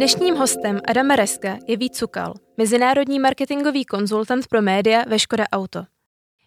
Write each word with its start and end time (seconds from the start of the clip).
Dnešním 0.00 0.36
hostem 0.36 0.80
Adama 0.88 1.16
Reska 1.16 1.58
je 1.66 1.76
Vít 1.76 1.96
Cukal, 1.96 2.34
mezinárodní 2.56 3.18
marketingový 3.18 3.84
konzultant 3.84 4.46
pro 4.46 4.62
média 4.62 5.04
ve 5.06 5.18
Škoda 5.18 5.44
Auto. 5.52 5.84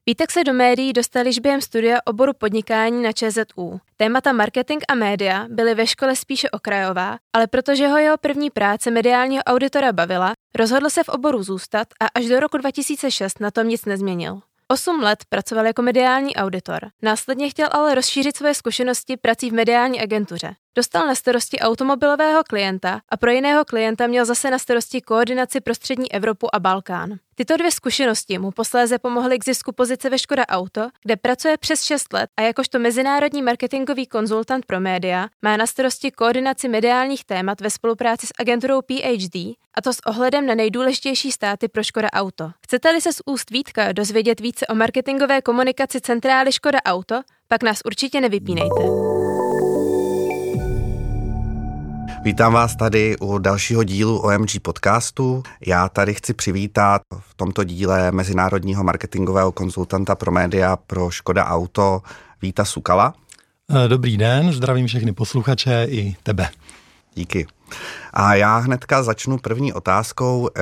Vítek 0.05 0.31
se 0.31 0.43
do 0.43 0.53
médií 0.53 0.93
dostal 0.93 1.27
již 1.27 1.39
během 1.39 1.61
studia 1.61 1.97
oboru 2.05 2.33
podnikání 2.33 3.03
na 3.03 3.11
ČZU. 3.11 3.79
Témata 3.97 4.31
marketing 4.31 4.83
a 4.87 4.95
média 4.95 5.45
byly 5.49 5.75
ve 5.75 5.87
škole 5.87 6.15
spíše 6.15 6.49
okrajová, 6.49 7.17
ale 7.33 7.47
protože 7.47 7.87
ho 7.87 7.97
jeho 7.97 8.17
první 8.17 8.49
práce 8.49 8.91
mediálního 8.91 9.43
auditora 9.43 9.93
bavila, 9.93 10.33
rozhodl 10.55 10.89
se 10.89 11.03
v 11.03 11.09
oboru 11.09 11.43
zůstat 11.43 11.87
a 11.99 12.05
až 12.15 12.25
do 12.25 12.39
roku 12.39 12.57
2006 12.57 13.39
na 13.39 13.51
tom 13.51 13.67
nic 13.67 13.85
nezměnil. 13.85 14.41
Osm 14.67 14.99
let 15.03 15.19
pracoval 15.29 15.65
jako 15.65 15.81
mediální 15.81 16.35
auditor. 16.35 16.79
Následně 17.01 17.49
chtěl 17.49 17.67
ale 17.71 17.95
rozšířit 17.95 18.37
své 18.37 18.53
zkušenosti 18.53 19.17
prací 19.17 19.49
v 19.49 19.53
mediální 19.53 20.01
agentuře. 20.01 20.55
Dostal 20.75 21.07
na 21.07 21.15
starosti 21.15 21.59
automobilového 21.59 22.43
klienta 22.43 23.01
a 23.09 23.17
pro 23.17 23.31
jiného 23.31 23.65
klienta 23.65 24.07
měl 24.07 24.25
zase 24.25 24.51
na 24.51 24.59
starosti 24.59 25.01
koordinaci 25.01 25.61
prostřední 25.61 26.11
Evropu 26.11 26.55
a 26.55 26.59
Balkán. 26.59 27.13
Tyto 27.35 27.57
dvě 27.57 27.71
zkušenosti 27.71 28.37
mu 28.39 28.51
posléze 28.51 28.99
pomohly 28.99 29.39
k 29.39 29.45
zisku 29.45 29.71
pozice 29.71 30.09
ve 30.09 30.19
Škoda 30.19 30.47
Auto, 30.47 30.89
kde 31.03 31.15
pracuje 31.15 31.57
přes 31.57 31.83
6 31.83 32.13
let 32.13 32.29
a 32.37 32.41
jakožto 32.41 32.79
mezinárodní 32.79 33.41
marketingový 33.41 34.07
konzultant 34.07 34.65
pro 34.65 34.79
média 34.79 35.27
má 35.41 35.57
na 35.57 35.67
starosti 35.67 36.11
koordinaci 36.11 36.69
mediálních 36.69 37.25
témat 37.25 37.61
ve 37.61 37.69
spolupráci 37.69 38.27
s 38.27 38.31
agenturou 38.39 38.81
PhD, 38.81 39.35
a 39.73 39.81
to 39.83 39.93
s 39.93 39.99
ohledem 40.05 40.45
na 40.45 40.55
nejdůležitější 40.55 41.31
státy 41.31 41.67
pro 41.67 41.83
Škoda 41.83 42.07
Auto. 42.13 42.51
Chcete-li 42.65 43.01
se 43.01 43.13
z 43.13 43.21
úst 43.25 43.51
Vítka 43.51 43.91
dozvědět 43.91 44.39
více 44.39 44.67
o 44.67 44.75
marketingové 44.75 45.41
komunikaci 45.41 46.01
centrály 46.01 46.51
Škoda 46.51 46.79
Auto, 46.85 47.21
pak 47.47 47.63
nás 47.63 47.79
určitě 47.85 48.21
nevypínejte. 48.21 49.12
Vítám 52.23 52.53
vás 52.53 52.75
tady 52.75 53.17
u 53.17 53.37
dalšího 53.37 53.83
dílu 53.83 54.19
OMG 54.19 54.49
podcastu. 54.61 55.43
Já 55.65 55.89
tady 55.89 56.13
chci 56.13 56.33
přivítat 56.33 57.01
v 57.19 57.33
tomto 57.33 57.63
díle 57.63 58.11
mezinárodního 58.11 58.83
marketingového 58.83 59.51
konzultanta 59.51 60.15
pro 60.15 60.31
média 60.31 60.75
pro 60.75 61.09
Škoda 61.09 61.45
Auto 61.45 62.01
Víta 62.41 62.65
Sukala. 62.65 63.13
Eh, 63.69 63.87
dobrý 63.87 64.17
den, 64.17 64.53
zdravím 64.53 64.87
všechny 64.87 65.13
posluchače 65.13 65.87
i 65.89 66.15
tebe. 66.23 66.49
Díky. 67.15 67.47
A 68.13 68.35
já 68.35 68.57
hnedka 68.57 69.03
začnu 69.03 69.37
první 69.37 69.73
otázkou. 69.73 70.49
Eh, 70.55 70.61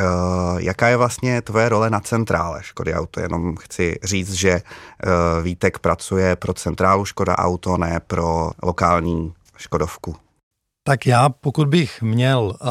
jaká 0.58 0.88
je 0.88 0.98
vlastně 0.98 1.42
tvoje 1.42 1.70
role 1.70 1.90
na 1.90 2.00
centrále 2.00 2.64
Škody 2.64 2.94
Auto? 2.94 3.20
Jenom 3.20 3.56
chci 3.56 4.00
říct, 4.04 4.34
že 4.34 4.52
eh, 4.52 4.62
Vítek 5.42 5.80
pracuje 5.80 6.36
pro 6.36 6.54
centrálu 6.54 7.06
Škoda 7.06 7.38
Auto, 7.38 7.78
ne 7.78 8.02
pro 8.08 8.52
lokální 8.64 9.34
Škodovku. 9.58 10.16
Tak 10.84 11.06
já, 11.06 11.30
pokud 11.30 11.68
bych 11.68 12.02
měl 12.02 12.58
uh, 12.62 12.70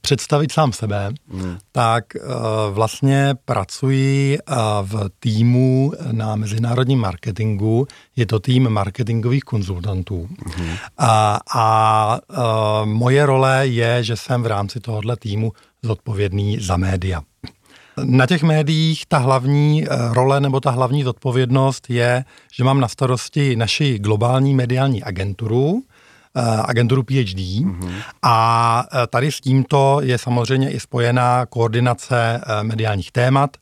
představit 0.00 0.52
sám 0.52 0.72
sebe, 0.72 1.12
hmm. 1.28 1.58
tak 1.72 2.04
uh, 2.14 2.74
vlastně 2.74 3.34
pracuji 3.44 4.38
uh, 4.38 4.56
v 4.82 5.10
týmu 5.20 5.92
na 6.12 6.36
mezinárodním 6.36 7.00
marketingu. 7.00 7.86
Je 8.16 8.26
to 8.26 8.40
tým 8.40 8.68
marketingových 8.68 9.42
konzultantů. 9.42 10.28
Hmm. 10.56 10.76
A, 10.98 11.40
a 11.54 12.18
uh, 12.30 12.86
moje 12.86 13.26
role 13.26 13.66
je, 13.66 14.04
že 14.04 14.16
jsem 14.16 14.42
v 14.42 14.46
rámci 14.46 14.80
tohohle 14.80 15.16
týmu 15.16 15.52
zodpovědný 15.82 16.58
za 16.60 16.76
média. 16.76 17.22
Na 18.04 18.26
těch 18.26 18.42
médiích 18.42 19.06
ta 19.06 19.18
hlavní 19.18 19.86
role 20.12 20.40
nebo 20.40 20.60
ta 20.60 20.70
hlavní 20.70 21.02
zodpovědnost 21.02 21.90
je, 21.90 22.24
že 22.54 22.64
mám 22.64 22.80
na 22.80 22.88
starosti 22.88 23.56
naši 23.56 23.98
globální 23.98 24.54
mediální 24.54 25.02
agenturu, 25.02 25.82
agenturu 26.42 27.02
PhD 27.02 27.38
mm-hmm. 27.38 27.92
a 28.22 28.86
eh, 28.92 29.06
tady 29.06 29.32
s 29.32 29.40
tímto 29.40 30.00
je 30.02 30.18
samozřejmě 30.18 30.70
i 30.70 30.80
spojená 30.80 31.46
koordinace 31.46 32.40
eh, 32.42 32.62
mediálních 32.62 33.12
témat. 33.12 33.56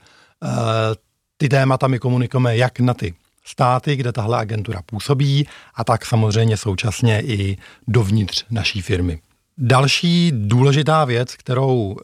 Ty 1.37 1.49
témata 1.49 1.87
my 1.87 1.99
komunikujeme 1.99 2.57
jak 2.57 2.81
na 2.81 2.95
ty 2.95 3.15
státy, 3.45 3.97
kde 3.97 4.13
tahle 4.13 4.39
agentura 4.39 4.81
působí 4.87 5.49
a 5.75 5.85
tak 5.85 6.07
samozřejmě 6.07 6.57
současně 6.57 7.21
i 7.21 7.59
dovnitř 7.89 8.45
naší 8.51 8.83
firmy. 8.83 9.21
Další 9.59 10.33
důležitá 10.35 11.05
věc, 11.05 11.37
kterou 11.37 11.97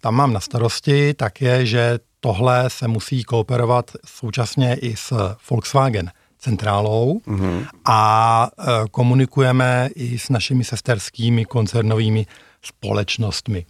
tam 0.00 0.14
mám 0.14 0.32
na 0.32 0.40
starosti, 0.40 1.14
tak 1.14 1.40
je, 1.40 1.66
že 1.66 1.98
tohle 2.20 2.70
se 2.70 2.88
musí 2.88 3.24
kooperovat 3.24 3.90
současně 4.06 4.74
i 4.74 4.96
s 4.96 5.36
Volkswagen 5.50 6.10
centrálou 6.46 7.18
mm-hmm. 7.26 7.66
a 7.84 8.00
e, 8.46 8.88
komunikujeme 8.90 9.90
i 9.94 10.18
s 10.18 10.30
našimi 10.30 10.64
sesterskými 10.64 11.44
koncernovými 11.44 12.26
společnostmi. 12.62 13.66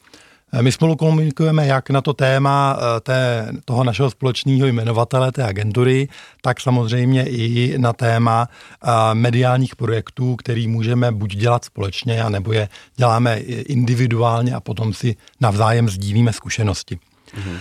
E, 0.52 0.62
my 0.62 0.72
spolu 0.72 0.96
komunikujeme 0.96 1.66
jak 1.66 1.90
na 1.90 2.00
to 2.00 2.12
téma 2.12 2.76
e, 2.76 3.00
té, 3.00 3.48
toho 3.64 3.84
našeho 3.84 4.10
společného 4.10 4.66
jmenovatele, 4.66 5.32
té 5.32 5.44
agentury, 5.44 6.08
tak 6.44 6.60
samozřejmě 6.60 7.24
i 7.24 7.78
na 7.78 7.92
téma 7.92 8.48
mediálních 9.12 9.76
projektů, 9.76 10.36
který 10.36 10.68
můžeme 10.68 11.12
buď 11.12 11.36
dělat 11.36 11.64
společně, 11.64 12.22
anebo 12.22 12.52
je 12.52 12.68
děláme 12.96 13.38
individuálně 13.72 14.54
a 14.54 14.60
potom 14.60 14.92
si 14.92 15.16
navzájem 15.40 15.88
sdílíme 15.88 16.32
zkušenosti. 16.32 16.98
Mm-hmm. 16.98 17.58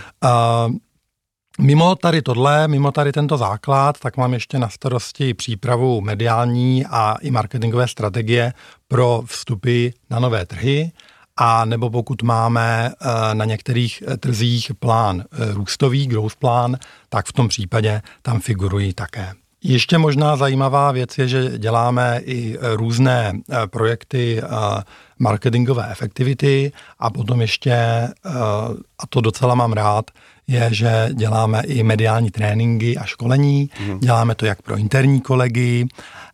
Mimo 1.60 1.94
tady 1.94 2.22
tohle, 2.22 2.68
mimo 2.68 2.92
tady 2.92 3.12
tento 3.12 3.36
základ, 3.36 3.98
tak 3.98 4.16
mám 4.16 4.34
ještě 4.34 4.58
na 4.58 4.68
starosti 4.68 5.34
přípravu 5.34 6.00
mediální 6.00 6.86
a 6.86 7.16
i 7.20 7.30
marketingové 7.30 7.88
strategie 7.88 8.52
pro 8.88 9.22
vstupy 9.26 9.88
na 10.10 10.18
nové 10.18 10.46
trhy, 10.46 10.92
a 11.36 11.64
nebo 11.64 11.90
pokud 11.90 12.22
máme 12.22 12.90
eh, 12.90 13.34
na 13.34 13.44
některých 13.44 14.02
eh, 14.06 14.16
trzích 14.16 14.72
plán 14.78 15.24
eh, 15.32 15.52
růstový, 15.52 16.06
growth 16.06 16.36
plán, 16.36 16.76
tak 17.08 17.26
v 17.26 17.32
tom 17.32 17.48
případě 17.48 18.02
tam 18.22 18.40
figurují 18.40 18.94
také. 18.94 19.32
Ještě 19.62 19.98
možná 19.98 20.36
zajímavá 20.36 20.92
věc 20.92 21.18
je, 21.18 21.28
že 21.28 21.58
děláme 21.58 22.20
i 22.24 22.58
různé 22.60 23.32
projekty 23.70 24.42
marketingové 25.18 25.88
efektivity 25.90 26.72
a 26.98 27.10
potom 27.10 27.40
ještě, 27.40 27.74
a 28.98 29.06
to 29.08 29.20
docela 29.20 29.54
mám 29.54 29.72
rád, 29.72 30.10
je, 30.46 30.68
že 30.72 31.08
děláme 31.12 31.62
i 31.66 31.82
mediální 31.82 32.30
tréninky 32.30 32.96
a 32.96 33.04
školení. 33.04 33.70
Mm. 33.86 33.98
Děláme 33.98 34.34
to 34.34 34.46
jak 34.46 34.62
pro 34.62 34.76
interní 34.76 35.20
kolegy, 35.20 35.88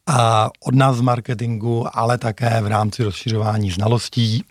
a 0.06 0.50
od 0.66 0.74
nás 0.74 0.96
z 0.96 1.00
marketingu, 1.00 1.86
ale 1.92 2.18
také 2.18 2.60
v 2.62 2.66
rámci 2.66 3.04
rozšiřování 3.04 3.70
znalostí. 3.70 4.44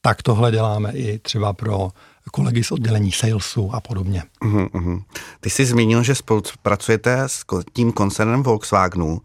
Tak 0.00 0.22
tohle 0.22 0.50
děláme 0.50 0.92
i 0.92 1.18
třeba 1.18 1.52
pro 1.52 1.90
kolegy 2.32 2.64
z 2.64 2.72
oddělení 2.72 3.12
salesu 3.12 3.74
a 3.74 3.80
podobně. 3.80 4.22
Mm-hmm. 4.42 5.02
Ty 5.40 5.50
jsi 5.50 5.66
zmínil, 5.66 6.02
že 6.02 6.14
spolupracujete 6.14 7.22
s 7.26 7.44
tím 7.72 7.92
koncernem 7.92 8.42
Volkswagenu. 8.42 9.20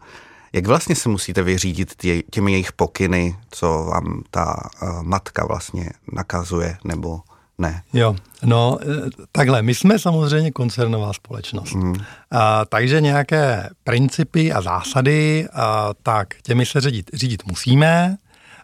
Jak 0.52 0.66
vlastně 0.66 0.94
se 0.94 1.08
musíte 1.08 1.42
vyřídit 1.42 1.94
tě, 1.96 2.22
těmi 2.22 2.52
jejich 2.52 2.72
pokyny, 2.72 3.36
co 3.50 3.68
vám 3.68 4.22
ta 4.30 4.56
uh, 4.82 5.02
matka 5.02 5.46
vlastně 5.46 5.90
nakazuje, 6.12 6.76
nebo 6.84 7.20
ne. 7.58 7.82
Jo, 7.92 8.16
no 8.44 8.78
e, 8.82 9.10
takhle, 9.32 9.62
my 9.62 9.74
jsme 9.74 9.98
samozřejmě 9.98 10.50
koncernová 10.50 11.12
společnost. 11.12 11.74
Mm. 11.74 11.94
A, 12.30 12.64
takže 12.64 13.00
nějaké 13.00 13.70
principy 13.84 14.52
a 14.52 14.60
zásady, 14.60 15.48
a, 15.52 15.90
tak 16.02 16.28
těmi 16.42 16.66
se 16.66 16.80
řídit, 16.80 17.10
řídit 17.14 17.46
musíme. 17.46 18.16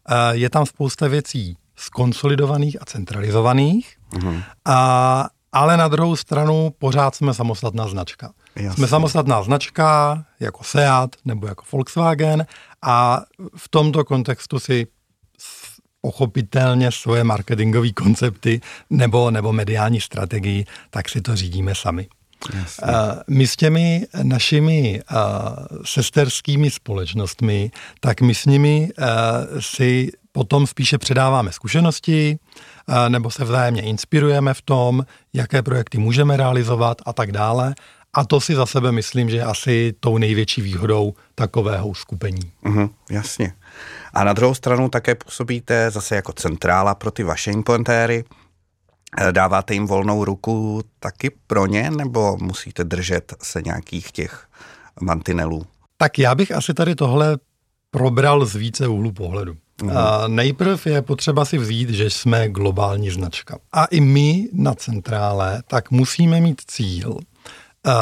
A, 0.06 0.33
je 0.33 0.51
tam 0.51 0.67
spousta 0.67 1.09
věcí 1.09 1.56
skonsolidovaných 1.77 2.83
a 2.83 2.84
centralizovaných, 2.84 3.97
mm. 4.23 4.43
a, 4.65 5.28
ale 5.53 5.77
na 5.77 5.89
druhou 5.89 6.17
stranu 6.17 6.71
pořád 6.78 7.15
jsme 7.15 7.34
samostatná 7.34 7.89
značka. 7.89 8.33
Jasně. 8.57 8.77
Jsme 8.77 8.89
samostatná 8.89 9.43
značka 9.43 10.25
jako 10.41 10.65
Seat 10.65 11.17
nebo 11.25 11.47
jako 11.47 11.65
Volkswagen 11.72 12.47
a 12.83 13.22
v 13.57 13.69
tomto 13.69 14.05
kontextu 14.05 14.59
si 14.59 14.87
pochopitelně 16.00 16.92
svoje 16.92 17.25
marketingové 17.25 17.91
koncepty 17.91 18.60
nebo, 18.91 19.30
nebo 19.30 19.53
mediální 19.53 20.01
strategii, 20.01 20.65
tak 20.91 21.09
si 21.09 21.21
to 21.21 21.36
řídíme 21.36 21.75
sami. 21.75 22.09
Jasně. 22.54 22.92
My 23.28 23.47
s 23.47 23.57
těmi 23.57 24.07
našimi 24.22 25.01
sesterskými 25.84 26.71
společnostmi, 26.71 27.71
tak 28.01 28.21
my 28.21 28.34
s 28.34 28.47
nimi 28.47 28.91
si 29.60 30.10
potom 30.33 30.66
spíše 30.66 30.98
předáváme 30.98 31.53
zkušenosti, 31.53 32.39
nebo 33.09 33.30
se 33.30 33.45
vzájemně 33.45 33.83
inspirujeme 33.83 34.54
v 34.54 34.63
tom, 34.63 35.04
jaké 35.33 35.63
projekty 35.63 35.98
můžeme 35.98 36.36
realizovat 36.36 37.03
a 37.07 37.13
tak 37.13 37.33
dále. 37.33 37.75
A 38.13 38.25
to 38.25 38.41
si 38.41 38.54
za 38.54 38.66
sebe 38.66 38.92
myslím, 38.92 39.30
že 39.30 39.36
je 39.36 39.45
asi 39.45 39.95
tou 40.01 40.19
největší 40.19 40.63
výhodou 40.63 41.15
takového 41.34 41.95
skupení. 41.95 42.53
Mhm, 42.63 42.91
jasně. 43.10 43.53
A 44.15 44.24
na 44.24 44.32
druhou 44.32 44.54
stranu 44.54 44.88
také 44.88 45.15
působíte 45.15 45.91
zase 45.91 46.16
jako 46.16 46.32
centrála 46.32 46.94
pro 46.94 47.10
ty 47.10 47.22
vaše 47.22 47.50
implantéry. 47.50 48.24
Eh, 49.18 49.32
dáváte 49.32 49.74
jim 49.74 49.86
volnou 49.86 50.24
ruku 50.24 50.82
taky 51.00 51.30
pro 51.47 51.66
ně, 51.66 51.91
nebo 51.91 52.36
musíte 52.41 52.84
držet 52.84 53.34
se 53.42 53.62
nějakých 53.62 54.12
těch 54.12 54.47
mantinelů? 55.00 55.66
Tak 55.97 56.18
já 56.18 56.34
bych 56.34 56.53
asi 56.53 56.74
tady 56.74 56.94
tohle 56.94 57.38
probral 57.91 58.47
z 58.47 58.54
více 58.54 58.88
úhlu 58.88 59.12
pohledu. 59.12 59.56
Uh, 59.82 59.92
nejprv 60.27 60.86
je 60.86 61.03
potřeba 61.03 61.44
si 61.44 61.59
vzít, 61.59 61.91
že 61.91 62.10
jsme 62.10 62.48
globální 62.48 63.10
značka. 63.10 63.59
A 63.72 63.84
i 63.84 64.00
my 64.00 64.48
na 64.53 64.74
centrále 64.74 65.62
tak 65.66 65.91
musíme 65.91 66.41
mít 66.41 66.60
cíl 66.66 67.10
uh, 67.10 67.21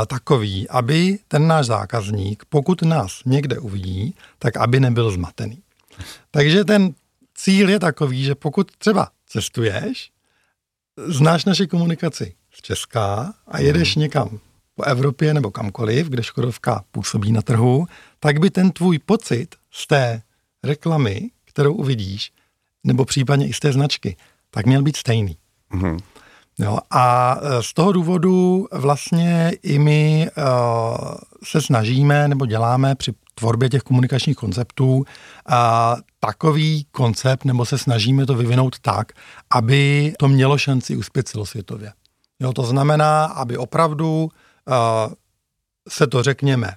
takový, 0.07 0.69
aby 0.69 1.19
ten 1.29 1.47
náš 1.47 1.67
zákazník, 1.67 2.43
pokud 2.49 2.83
nás 2.83 3.21
někde 3.27 3.59
uvidí, 3.59 4.15
tak 4.39 4.57
aby 4.57 4.81
nebyl 4.81 5.11
zmatený. 5.11 5.59
Takže 6.31 6.65
ten 6.65 6.95
cíl 7.35 7.71
je 7.71 7.79
takový, 7.79 8.25
že 8.25 8.35
pokud 8.35 8.77
třeba 8.79 9.09
cestuješ, 9.27 10.11
znáš 11.07 11.45
naši 11.45 11.67
komunikaci 11.67 12.35
z 12.55 12.63
Česká 12.63 13.35
a 13.47 13.61
jedeš 13.61 13.97
mm. 13.97 14.03
někam 14.03 14.39
po 14.75 14.83
Evropě 14.85 15.35
nebo 15.35 15.51
kamkoliv, 15.51 16.09
kde 16.09 16.23
Škodovka 16.23 16.85
působí 16.91 17.33
na 17.33 17.43
trhu, 17.43 17.87
tak 18.21 18.41
by 18.41 18.51
ten 18.51 18.71
tvůj 18.71 18.99
pocit 18.99 19.55
z 19.71 19.87
té 19.87 20.23
reklamy, 20.65 21.31
kterou 21.45 21.75
uvidíš, 21.75 22.33
nebo 22.85 23.05
případně 23.05 23.49
i 23.49 23.53
z 23.53 23.61
té 23.61 23.73
značky, 23.73 24.17
tak 24.51 24.67
měl 24.67 24.83
být 24.83 24.97
stejný. 24.97 25.37
Mm. 25.73 25.99
Jo, 26.59 26.79
a 26.91 27.37
e, 27.41 27.63
z 27.63 27.73
toho 27.73 27.93
důvodu 27.93 28.67
vlastně 28.73 29.53
i 29.63 29.79
my 29.79 30.31
uh, 30.37 31.15
se 31.45 31.63
snažíme 31.63 32.29
nebo 32.29 32.47
děláme 32.47 32.95
při 32.95 33.13
tvorbě 33.39 33.69
těch 33.69 33.83
komunikačních 33.83 34.37
konceptů 34.37 34.97
uh, 34.97 35.05
takový 36.21 36.87
koncept, 36.91 37.45
nebo 37.45 37.67
se 37.67 37.79
snažíme 37.79 38.27
to 38.27 38.35
vyvinout 38.35 38.79
tak, 38.79 39.13
aby 39.51 40.13
to 40.19 40.29
mělo 40.29 40.59
šanci 40.59 40.97
uspět 40.97 41.29
celosvětově. 41.29 41.93
Jo, 42.41 42.53
to 42.53 42.63
znamená, 42.63 43.25
aby 43.25 43.57
opravdu 43.57 44.23
uh, 44.23 45.13
se 45.89 46.07
to, 46.07 46.23
řekněme, 46.23 46.75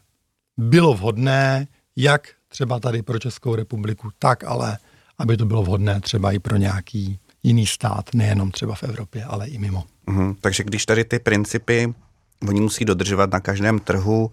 bylo 0.58 0.94
vhodné, 0.94 1.68
jak 1.96 2.28
třeba 2.48 2.80
tady 2.80 3.02
pro 3.02 3.19
Českou 3.19 3.56
republiku, 3.56 4.10
tak 4.19 4.44
ale, 4.44 4.78
aby 5.18 5.38
to 5.38 5.46
bylo 5.46 5.63
vhodné 5.63 6.02
třeba 6.02 6.31
i 6.31 6.40
pro 6.40 6.58
nějaký 6.58 7.19
jiný 7.44 7.68
stát, 7.68 8.13
nejenom 8.13 8.52
třeba 8.52 8.75
v 8.75 8.84
Evropě, 8.84 9.24
ale 9.24 9.48
i 9.48 9.58
mimo. 9.58 9.84
Mm, 10.06 10.36
takže 10.36 10.63
když 10.63 10.86
tady 10.86 11.04
ty 11.04 11.19
principy 11.19 11.94
oni 12.48 12.62
musí 12.62 12.86
dodržovat 12.86 13.32
na 13.32 13.40
každém 13.40 13.80
trhu, 13.80 14.32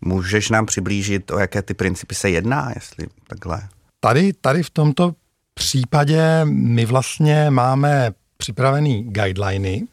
můžeš 0.00 0.50
nám 0.50 0.66
přiblížit, 0.66 1.30
o 1.30 1.38
jaké 1.38 1.62
ty 1.62 1.74
principy 1.74 2.14
se 2.14 2.30
jedná, 2.30 2.72
jestli 2.74 3.06
takhle? 3.26 3.68
Tady, 4.00 4.32
tady 4.32 4.62
v 4.62 4.70
tomto 4.70 5.12
případě 5.54 6.40
my 6.44 6.84
vlastně 6.86 7.50
máme 7.50 8.10
připravený 8.36 9.04
guideliny, 9.04 9.86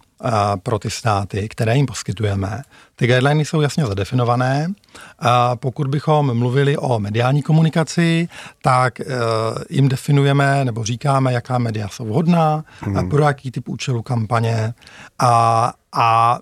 pro 0.64 0.80
ty 0.80 0.90
státy, 0.90 1.50
které 1.50 1.75
jim 1.78 1.86
poskytujeme. 1.86 2.62
Ty 2.96 3.08
guideliny 3.08 3.46
jsou 3.46 3.62
jasně 3.62 3.86
zadefinované. 3.86 4.74
A 5.20 5.56
pokud 5.56 5.88
bychom 5.88 6.38
mluvili 6.38 6.78
o 6.78 7.00
mediální 7.00 7.42
komunikaci, 7.42 8.28
tak 8.62 9.00
e, 9.00 9.06
jim 9.70 9.90
definujeme 9.90 10.66
nebo 10.66 10.84
říkáme, 10.84 11.34
jaká 11.34 11.58
média 11.58 11.88
jsou 11.88 12.06
vhodná, 12.06 12.63
hmm. 12.81 13.10
pro 13.10 13.24
jaký 13.24 13.52
typ 13.52 13.70
účelu 13.70 14.02
kampaně. 14.02 14.74
A, 15.20 15.74
a 15.96 16.40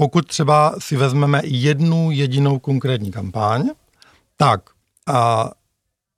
pokud 0.00 0.26
třeba 0.26 0.74
si 0.78 0.96
vezmeme 0.96 1.40
jednu 1.44 2.10
jedinou 2.10 2.58
konkrétní 2.58 3.10
kampaň, 3.10 3.68
tak 4.36 4.60
a, 5.06 5.50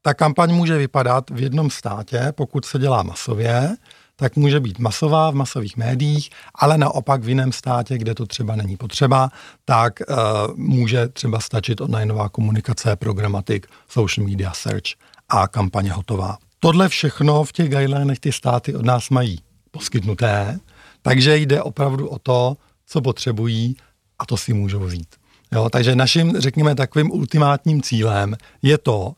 ta 0.03 0.15
kampaň 0.15 0.55
může 0.55 0.79
vypadat 0.79 1.31
v 1.31 1.41
jednom 1.41 1.71
státě, 1.71 2.33
pokud 2.37 2.65
se 2.65 2.79
dělá 2.79 3.03
masově, 3.03 3.77
tak 4.17 4.37
může 4.37 4.61
být 4.61 4.79
masová 4.79 5.31
v 5.31 5.35
masových 5.35 5.77
médiích, 5.77 6.31
ale 6.55 6.79
naopak 6.79 7.23
v 7.23 7.29
jiném 7.29 7.53
státě, 7.53 7.99
kde 7.99 8.15
to 8.15 8.27
třeba 8.27 8.57
není 8.57 8.77
potřeba, 8.77 9.31
tak 9.65 10.01
uh, 10.01 10.17
může 10.57 11.09
třeba 11.09 11.41
stačit 11.41 11.81
onlineová 11.81 12.29
komunikace, 12.29 12.97
programatik, 12.97 13.67
social 13.89 14.27
media 14.27 14.53
search 14.53 14.95
a 15.29 15.49
kampaně 15.49 15.93
hotová. 15.93 16.39
Tohle 16.61 16.89
všechno 16.89 17.45
v 17.45 17.53
těch 17.53 17.69
guidelinech 17.69 18.21
ty 18.21 18.33
státy 18.33 18.75
od 18.75 18.85
nás 18.85 19.11
mají 19.11 19.39
poskytnuté, 19.71 20.59
takže 21.03 21.37
jde 21.37 21.63
opravdu 21.63 22.09
o 22.09 22.19
to, 22.19 22.57
co 22.93 23.01
potřebují 23.01 23.77
a 24.19 24.27
to 24.27 24.37
si 24.37 24.53
můžou 24.53 24.81
vzít. 24.81 25.17
Jo, 25.53 25.69
takže 25.71 25.97
naším, 25.97 26.41
řekněme, 26.41 26.75
takovým 26.75 27.11
ultimátním 27.11 27.83
cílem 27.83 28.37
je 28.63 28.79
to, 28.79 29.01
uh, 29.01 29.13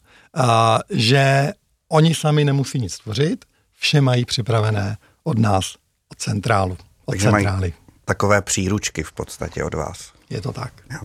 že 0.90 1.52
oni 1.88 2.14
sami 2.14 2.44
nemusí 2.44 2.78
nic 2.78 2.98
tvořit, 2.98 3.44
vše 3.72 4.00
mají 4.00 4.24
připravené 4.24 4.96
od 5.24 5.38
nás, 5.38 5.74
od 6.12 6.18
centrálu, 6.18 6.76
od 7.04 7.12
Takže 7.12 7.30
centrály. 7.30 7.60
Mají 7.60 7.72
takové 8.04 8.42
příručky 8.42 9.02
v 9.02 9.12
podstatě 9.12 9.64
od 9.64 9.74
vás. 9.74 10.12
Je 10.30 10.40
to 10.40 10.52
tak. 10.52 10.72
Jo. 10.92 11.00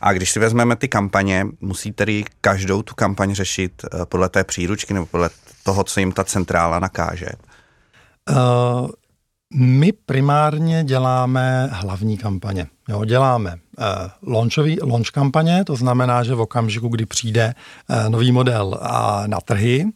A 0.00 0.12
když 0.12 0.30
si 0.30 0.38
vezmeme 0.38 0.76
ty 0.76 0.88
kampaně, 0.88 1.46
musí 1.60 1.92
tedy 1.92 2.24
každou 2.40 2.82
tu 2.82 2.94
kampaň 2.94 3.34
řešit 3.34 3.72
eh, 3.84 4.06
podle 4.06 4.28
té 4.28 4.44
příručky 4.44 4.94
nebo 4.94 5.06
podle 5.06 5.30
toho, 5.62 5.84
co 5.84 6.00
jim 6.00 6.12
ta 6.12 6.24
centrála 6.24 6.78
nakáže? 6.78 7.28
Uh, 8.30 8.88
my 9.54 9.92
primárně 9.92 10.84
děláme 10.84 11.68
hlavní 11.72 12.18
kampaně. 12.18 12.66
Jo, 12.88 13.04
děláme 13.04 13.50
uh, 13.78 13.84
launchový, 14.32 14.78
launch 14.82 15.10
kampaně, 15.10 15.64
to 15.64 15.76
znamená, 15.76 16.24
že 16.24 16.34
v 16.34 16.40
okamžiku, 16.40 16.88
kdy 16.88 17.06
přijde 17.06 17.54
uh, 17.88 18.08
nový 18.08 18.32
model 18.32 18.66
uh, 18.66 19.26
na 19.26 19.40
trhy 19.40 19.86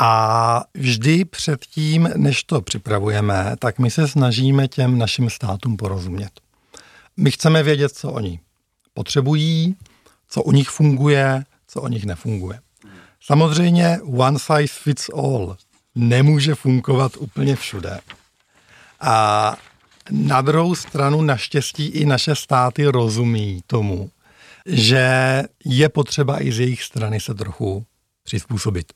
a 0.00 0.64
vždy 0.74 1.24
předtím, 1.24 2.10
než 2.16 2.44
to 2.44 2.60
připravujeme, 2.60 3.56
tak 3.58 3.78
my 3.78 3.90
se 3.90 4.08
snažíme 4.08 4.68
těm 4.68 4.98
našim 4.98 5.30
státům 5.30 5.76
porozumět. 5.76 6.30
My 7.16 7.30
chceme 7.30 7.62
vědět, 7.62 7.92
co 7.92 8.12
oni 8.12 8.40
potřebují, 8.94 9.76
co 10.28 10.42
u 10.42 10.52
nich 10.52 10.68
funguje, 10.68 11.44
co 11.68 11.82
u 11.82 11.88
nich 11.88 12.04
nefunguje. 12.04 12.60
Samozřejmě 13.20 13.98
one 14.16 14.38
size 14.38 14.74
fits 14.82 15.08
all 15.08 15.56
nemůže 15.94 16.54
fungovat 16.54 17.12
úplně 17.16 17.56
všude. 17.56 18.00
A 19.06 19.56
na 20.10 20.40
druhou 20.40 20.74
stranu 20.74 21.22
naštěstí 21.22 21.86
i 21.86 22.06
naše 22.06 22.34
státy 22.34 22.86
rozumí 22.86 23.60
tomu, 23.66 24.10
že 24.66 25.42
je 25.64 25.88
potřeba 25.88 26.42
i 26.42 26.52
z 26.52 26.60
jejich 26.60 26.82
strany 26.82 27.20
se 27.20 27.34
trochu 27.34 27.86
přizpůsobit. 28.24 28.92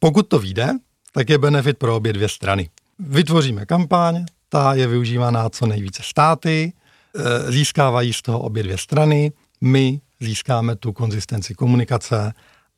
Pokud 0.00 0.28
to 0.28 0.38
vyjde, 0.38 0.68
tak 1.12 1.30
je 1.30 1.38
benefit 1.38 1.78
pro 1.78 1.96
obě 1.96 2.12
dvě 2.12 2.28
strany. 2.28 2.70
Vytvoříme 2.98 3.66
kampaň, 3.66 4.24
ta 4.48 4.74
je 4.74 4.86
využívaná 4.86 5.48
co 5.50 5.66
nejvíce 5.66 6.02
státy, 6.04 6.72
e, 7.16 7.52
získávají 7.52 8.12
z 8.12 8.22
toho 8.22 8.40
obě 8.40 8.62
dvě 8.62 8.78
strany, 8.78 9.32
my 9.60 10.00
získáme 10.20 10.76
tu 10.76 10.92
konzistenci 10.92 11.54
komunikace 11.54 12.32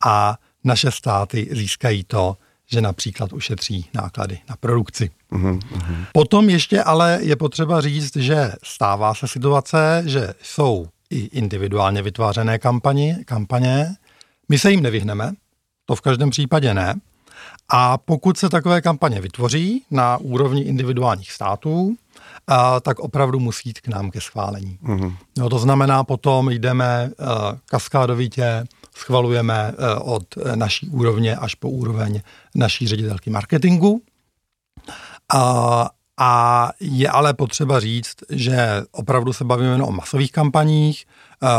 a 0.06 0.38
naše 0.64 0.90
státy 0.90 1.48
získají 1.50 2.04
to, 2.04 2.36
že 2.70 2.80
například 2.80 3.32
ušetří 3.32 3.88
náklady 3.94 4.38
na 4.48 4.56
produkci. 4.56 5.10
Uhum, 5.32 5.60
uhum. 5.70 6.04
Potom 6.12 6.50
ještě 6.50 6.82
ale 6.82 7.18
je 7.22 7.36
potřeba 7.36 7.80
říct, 7.80 8.16
že 8.16 8.52
stává 8.62 9.14
se 9.14 9.28
situace, 9.28 10.02
že 10.06 10.34
jsou 10.42 10.86
i 11.10 11.18
individuálně 11.18 12.02
vytvářené 12.02 12.58
kampaně, 12.58 13.18
kampaně. 13.24 13.94
My 14.48 14.58
se 14.58 14.70
jim 14.70 14.82
nevyhneme, 14.82 15.32
to 15.86 15.94
v 15.94 16.00
každém 16.00 16.30
případě 16.30 16.74
ne. 16.74 16.94
A 17.68 17.98
pokud 17.98 18.38
se 18.38 18.48
takové 18.48 18.80
kampaně 18.80 19.20
vytvoří 19.20 19.84
na 19.90 20.16
úrovni 20.16 20.62
individuálních 20.62 21.32
států, 21.32 21.96
a, 22.46 22.80
tak 22.80 22.98
opravdu 22.98 23.40
musí 23.40 23.68
jít 23.68 23.80
k 23.80 23.88
nám 23.88 24.10
ke 24.10 24.20
schválení. 24.20 24.78
Mm-hmm. 24.82 25.16
No, 25.38 25.48
to 25.48 25.58
znamená, 25.58 26.04
potom 26.04 26.50
jdeme 26.50 27.10
uh, 27.20 27.26
kaskádovitě, 27.66 28.64
schvalujeme 28.98 29.72
uh, 29.72 30.12
od 30.14 30.24
naší 30.54 30.88
úrovně 30.88 31.36
až 31.36 31.54
po 31.54 31.70
úroveň 31.70 32.20
naší 32.54 32.88
ředitelky 32.88 33.30
marketingu. 33.30 34.02
A, 35.34 35.90
a 36.18 36.70
je 36.80 37.08
ale 37.08 37.34
potřeba 37.34 37.80
říct, 37.80 38.16
že 38.30 38.82
opravdu 38.92 39.32
se 39.32 39.44
bavíme 39.44 39.82
o 39.82 39.92
masových 39.92 40.32
kampaních, 40.32 41.04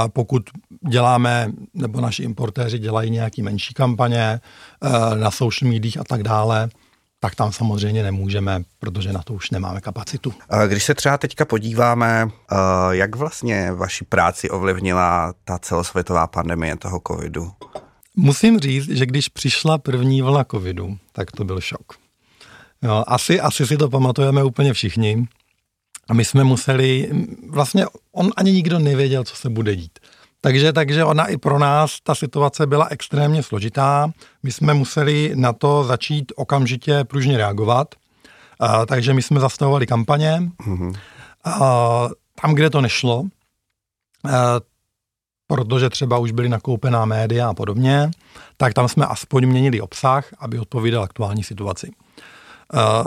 pokud 0.08 0.50
děláme, 0.90 1.52
nebo 1.74 2.02
naši 2.02 2.24
importéři 2.24 2.80
dělají 2.80 3.12
nějaký 3.12 3.42
menší 3.42 3.74
kampaně 3.74 4.42
eh, 4.84 5.16
na 5.16 5.32
social 5.32 5.72
mediích 5.72 6.00
a 6.00 6.04
tak 6.04 6.24
dále, 6.24 6.70
tak 7.20 7.36
tam 7.36 7.52
samozřejmě 7.52 8.04
nemůžeme, 8.04 8.62
protože 8.80 9.14
na 9.14 9.22
to 9.22 9.34
už 9.34 9.52
nemáme 9.52 9.82
kapacitu. 9.82 10.34
Když 10.68 10.84
se 10.84 10.96
třeba 10.96 11.18
teďka 11.18 11.46
podíváme, 11.46 12.28
eh, 12.52 12.56
jak 12.90 13.16
vlastně 13.16 13.72
vaši 13.72 14.06
práci 14.06 14.50
ovlivnila 14.50 15.34
ta 15.44 15.60
celosvětová 15.60 16.28
pandemie 16.28 16.78
toho 16.78 17.02
covidu? 17.08 17.52
Musím 18.16 18.60
říct, 18.60 18.90
že 18.90 19.06
když 19.06 19.30
přišla 19.30 19.78
první 19.78 20.22
vlna 20.22 20.44
covidu, 20.44 20.98
tak 21.12 21.32
to 21.32 21.44
byl 21.44 21.62
šok. 21.62 21.94
Jo, 22.82 23.04
asi, 23.08 23.42
asi 23.42 23.68
si 23.68 23.78
to 23.78 23.90
pamatujeme 23.90 24.44
úplně 24.44 24.74
všichni. 24.74 25.28
A 26.10 26.14
my 26.14 26.26
jsme 26.26 26.44
museli, 26.44 27.10
vlastně 27.50 27.86
on 28.12 28.32
ani 28.38 28.52
nikdo 28.52 28.80
nevěděl, 28.80 29.24
co 29.24 29.36
se 29.36 29.50
bude 29.50 29.76
dít. 29.76 30.00
Takže, 30.42 30.74
takže 30.74 31.06
ona 31.06 31.26
i 31.26 31.38
pro 31.38 31.60
nás, 31.60 31.98
ta 32.04 32.16
situace 32.16 32.68
byla 32.68 32.88
extrémně 32.90 33.44
složitá. 33.44 34.12
My 34.44 34.52
jsme 34.52 34.74
museli 34.74 35.32
na 35.36 35.54
to 35.54 35.84
začít 35.84 36.32
okamžitě 36.36 37.04
pružně 37.04 37.38
reagovat. 37.38 37.96
A, 38.60 38.86
takže 38.86 39.14
my 39.14 39.22
jsme 39.22 39.40
zastavovali 39.40 39.88
kampaně. 39.88 40.42
Mm-hmm. 40.68 40.96
A, 41.46 42.10
tam, 42.42 42.54
kde 42.54 42.70
to 42.70 42.82
nešlo, 42.82 43.24
a, 44.26 44.60
protože 45.48 45.90
třeba 45.90 46.18
už 46.18 46.32
byly 46.32 46.50
nakoupená 46.50 47.06
média 47.06 47.50
a 47.50 47.54
podobně, 47.54 48.12
tak 48.58 48.74
tam 48.74 48.88
jsme 48.88 49.06
aspoň 49.06 49.46
měnili 49.46 49.82
obsah, 49.82 50.30
aby 50.40 50.60
odpovídal 50.60 51.04
aktuální 51.04 51.44
situaci. 51.44 51.92
Uh, 52.74 53.06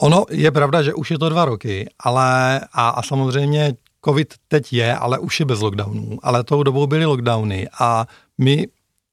ono 0.00 0.24
je 0.30 0.50
pravda, 0.50 0.82
že 0.82 0.94
už 0.94 1.10
je 1.10 1.18
to 1.18 1.28
dva 1.28 1.44
roky, 1.44 1.88
ale 1.98 2.60
a, 2.72 2.88
a 2.88 3.02
samozřejmě 3.02 3.74
covid 4.04 4.34
teď 4.48 4.72
je, 4.72 4.96
ale 4.96 5.18
už 5.18 5.40
je 5.40 5.46
bez 5.46 5.60
lockdownů. 5.60 6.18
Ale 6.22 6.44
tou 6.44 6.62
dobou 6.62 6.86
byly 6.86 7.04
lockdowny 7.04 7.68
a 7.80 8.06
my 8.38 8.66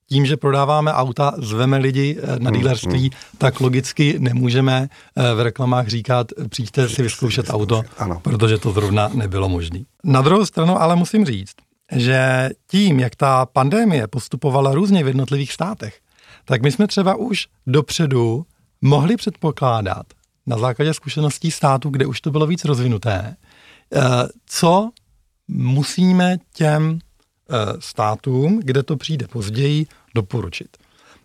tím, 0.10 0.26
že 0.26 0.38
prodáváme 0.38 0.94
auta, 0.94 1.34
zveme 1.38 1.78
lidi 1.78 2.18
eh, 2.20 2.40
na 2.40 2.50
hmm, 2.50 2.60
dílerství, 2.60 3.00
hmm. 3.00 3.10
tak 3.38 3.60
logicky 3.60 4.16
nemůžeme 4.20 4.90
eh, 5.16 5.34
v 5.34 5.42
reklamách 5.42 5.88
říkat, 5.88 6.28
přijďte 6.50 6.90
si 6.90 7.04
vyzkoušet 7.04 7.50
auto, 7.50 7.84
ano. 7.98 8.20
protože 8.24 8.58
to 8.58 8.72
zrovna 8.72 9.10
nebylo 9.14 9.50
možné. 9.50 9.80
Na 10.04 10.22
druhou 10.22 10.46
stranu 10.46 10.82
ale 10.82 10.96
musím 10.96 11.26
říct, 11.26 11.56
že 11.92 12.50
tím, 12.68 13.00
jak 13.00 13.16
ta 13.16 13.46
pandémie 13.46 14.08
postupovala 14.08 14.74
různě 14.74 15.04
v 15.04 15.08
jednotlivých 15.08 15.54
státech, 15.54 16.00
tak 16.46 16.62
my 16.62 16.72
jsme 16.72 16.88
třeba 16.88 17.16
už 17.16 17.48
dopředu 17.68 18.46
mohli 18.82 19.18
předpokládat 19.18 20.06
na 20.46 20.58
základě 20.58 20.94
zkušeností 20.94 21.52
států, 21.52 21.90
kde 21.90 22.06
už 22.06 22.22
to 22.22 22.32
bylo 22.32 22.48
víc 22.48 22.66
rozvinuté, 22.66 23.22
eh, 23.26 23.36
co 24.46 24.90
musíme 25.48 26.38
těm 26.54 27.00
státům, 27.80 28.60
kde 28.64 28.84
to 28.84 28.98
přijde 28.98 29.28
později, 29.28 29.88
doporučit. 30.16 30.78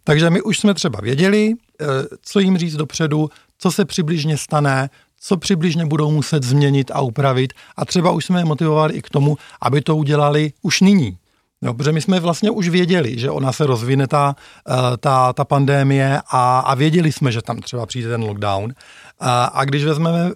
Takže 0.04 0.30
my 0.30 0.42
už 0.42 0.58
jsme 0.58 0.74
třeba 0.74 1.00
věděli, 1.02 1.52
eh, 1.80 1.84
co 2.22 2.40
jim 2.40 2.58
říct 2.58 2.76
dopředu, 2.76 3.30
co 3.58 3.72
se 3.72 3.84
přibližně 3.84 4.36
stane, 4.36 4.90
co 5.20 5.36
přibližně 5.36 5.86
budou 5.86 6.10
muset 6.10 6.42
změnit 6.42 6.90
a 6.94 7.00
upravit 7.00 7.52
a 7.76 7.84
třeba 7.84 8.10
už 8.10 8.24
jsme 8.24 8.40
je 8.40 8.44
motivovali 8.44 8.94
i 8.94 9.02
k 9.02 9.10
tomu, 9.10 9.36
aby 9.62 9.80
to 9.80 9.96
udělali 9.96 10.52
už 10.62 10.80
nyní. 10.80 11.18
No, 11.62 11.74
protože 11.74 11.92
my 11.92 12.00
jsme 12.00 12.20
vlastně 12.20 12.50
už 12.50 12.68
věděli, 12.68 13.18
že 13.18 13.30
ona 13.30 13.52
se 13.52 13.66
rozvine 13.66 14.06
ta, 14.06 14.36
eh, 14.68 14.96
ta, 14.96 15.32
ta 15.32 15.44
pandémie 15.44 16.20
a, 16.28 16.58
a 16.58 16.74
věděli 16.74 17.12
jsme, 17.12 17.32
že 17.32 17.42
tam 17.42 17.56
třeba 17.56 17.86
přijde 17.86 18.08
ten 18.08 18.22
lockdown. 18.22 18.74
A, 19.20 19.44
a 19.44 19.64
když 19.64 19.84
vezmeme 19.84 20.30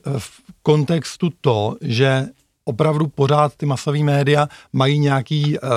kontextu 0.68 1.30
to, 1.40 1.76
že 1.80 2.26
opravdu 2.64 3.08
pořád 3.08 3.56
ty 3.56 3.66
masové 3.66 3.98
média 3.98 4.48
mají 4.72 4.98
nějaký 4.98 5.58
uh, 5.58 5.68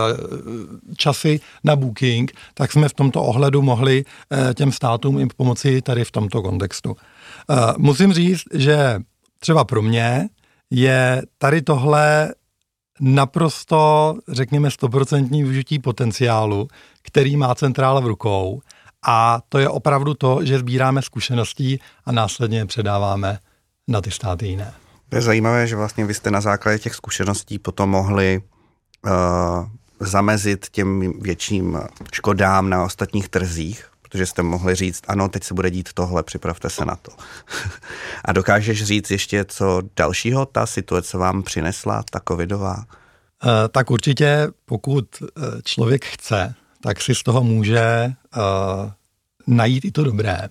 časy 0.98 1.40
na 1.64 1.76
booking, 1.76 2.32
tak 2.54 2.72
jsme 2.72 2.90
v 2.90 2.94
tomto 2.94 3.24
ohledu 3.24 3.62
mohli 3.62 4.04
uh, 4.06 4.54
těm 4.54 4.72
státům 4.72 5.20
jim 5.20 5.30
pomoci 5.38 5.82
tady 5.82 6.04
v 6.06 6.12
tomto 6.12 6.42
kontextu. 6.42 6.90
Uh, 6.92 6.98
musím 7.78 8.14
říct, 8.14 8.44
že 8.54 9.00
třeba 9.40 9.64
pro 9.64 9.82
mě 9.82 10.30
je 10.70 11.22
tady 11.38 11.62
tohle 11.62 12.34
naprosto, 13.00 14.16
řekněme, 14.28 14.72
stoprocentní 14.72 15.44
využití 15.44 15.80
potenciálu, 15.80 16.68
který 17.02 17.38
má 17.38 17.56
centrála 17.56 18.00
v 18.00 18.08
rukou 18.08 18.62
a 19.08 19.40
to 19.50 19.58
je 19.58 19.70
opravdu 19.70 20.14
to, 20.14 20.46
že 20.46 20.60
sbíráme 20.60 21.02
zkušeností 21.02 21.80
a 22.06 22.12
následně 22.12 22.58
je 22.58 22.66
předáváme 22.66 23.40
na 23.88 24.02
ty 24.02 24.12
státy 24.12 24.48
jiné. 24.48 24.81
To 25.12 25.18
je 25.18 25.22
zajímavé, 25.22 25.68
že 25.68 25.76
vlastně 25.76 26.06
vy 26.06 26.14
jste 26.14 26.32
na 26.32 26.42
základě 26.42 26.80
těch 26.80 26.96
zkušeností 26.96 27.60
potom 27.60 27.90
mohli 27.90 28.42
uh, 29.06 29.12
zamezit 30.00 30.70
těm 30.70 31.14
větším 31.22 31.80
škodám 32.14 32.70
na 32.70 32.84
ostatních 32.84 33.30
trzích, 33.30 33.86
protože 34.02 34.26
jste 34.26 34.44
mohli 34.44 34.76
říct, 34.76 35.02
ano, 35.08 35.30
teď 35.30 35.44
se 35.44 35.54
bude 35.54 35.70
dít 35.70 35.94
tohle, 35.94 36.24
připravte 36.24 36.70
se 36.70 36.86
na 36.86 36.96
to. 36.96 37.12
A 38.26 38.34
dokážeš 38.34 38.84
říct 38.84 39.12
ještě, 39.12 39.46
co 39.46 39.82
dalšího 39.96 40.46
ta 40.46 40.66
situace 40.66 41.18
vám 41.18 41.44
přinesla, 41.44 42.04
ta 42.12 42.22
covidová? 42.28 42.76
Uh, 42.76 43.50
tak 43.72 43.92
určitě, 43.92 44.48
pokud 44.66 45.06
eh, 45.22 45.62
člověk 45.64 46.06
chce, 46.06 46.56
tak 46.84 47.02
si 47.02 47.16
z 47.16 47.24
toho 47.24 47.44
může 47.44 48.14
najít 49.48 49.86
i 49.86 49.92
to 49.92 50.04
dobré. 50.04 50.50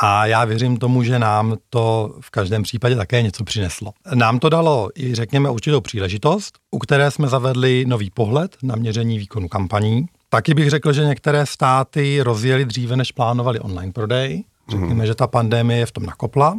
A 0.00 0.26
já 0.26 0.44
věřím 0.44 0.76
tomu, 0.76 1.02
že 1.02 1.18
nám 1.18 1.56
to 1.70 2.14
v 2.20 2.30
každém 2.30 2.62
případě 2.62 2.96
také 2.96 3.22
něco 3.22 3.44
přineslo. 3.44 3.92
Nám 4.14 4.38
to 4.38 4.48
dalo 4.48 4.88
i, 4.94 5.14
řekněme, 5.14 5.50
určitou 5.50 5.80
příležitost, 5.80 6.58
u 6.70 6.78
které 6.78 7.10
jsme 7.10 7.28
zavedli 7.28 7.84
nový 7.86 8.10
pohled 8.10 8.56
na 8.62 8.76
měření 8.76 9.18
výkonu 9.18 9.48
kampaní. 9.48 10.06
Taky 10.28 10.54
bych 10.54 10.70
řekl, 10.70 10.92
že 10.92 11.04
některé 11.04 11.46
státy 11.46 12.20
rozjeli 12.22 12.64
dříve, 12.64 12.96
než 12.96 13.12
plánovali 13.12 13.60
online 13.60 13.92
prodej. 13.92 14.44
Řekněme, 14.70 14.94
mm. 14.94 15.06
že 15.06 15.14
ta 15.14 15.26
pandemie 15.26 15.78
je 15.78 15.86
v 15.86 15.92
tom 15.92 16.06
nakopla. 16.06 16.58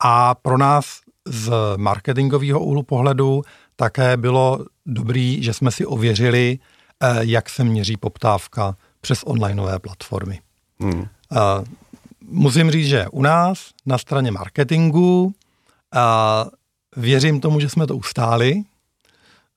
A 0.00 0.34
pro 0.34 0.58
nás 0.58 1.00
z 1.26 1.52
marketingového 1.76 2.60
úhlu 2.60 2.82
pohledu 2.82 3.42
také 3.76 4.16
bylo 4.16 4.64
dobrý, 4.86 5.42
že 5.42 5.52
jsme 5.54 5.70
si 5.70 5.86
ověřili, 5.86 6.58
eh, 7.02 7.18
jak 7.20 7.50
se 7.50 7.64
měří 7.64 7.96
poptávka 7.96 8.76
přes 9.00 9.22
onlineové 9.22 9.78
platformy. 9.78 10.40
Mm 10.78 11.06
musím 12.30 12.70
říct, 12.70 12.86
že 12.86 13.06
u 13.12 13.22
nás 13.22 13.70
na 13.86 13.98
straně 13.98 14.30
marketingu 14.30 15.34
a 15.94 16.46
věřím 16.96 17.40
tomu, 17.40 17.60
že 17.60 17.68
jsme 17.68 17.86
to 17.86 17.96
ustáli, 17.96 18.62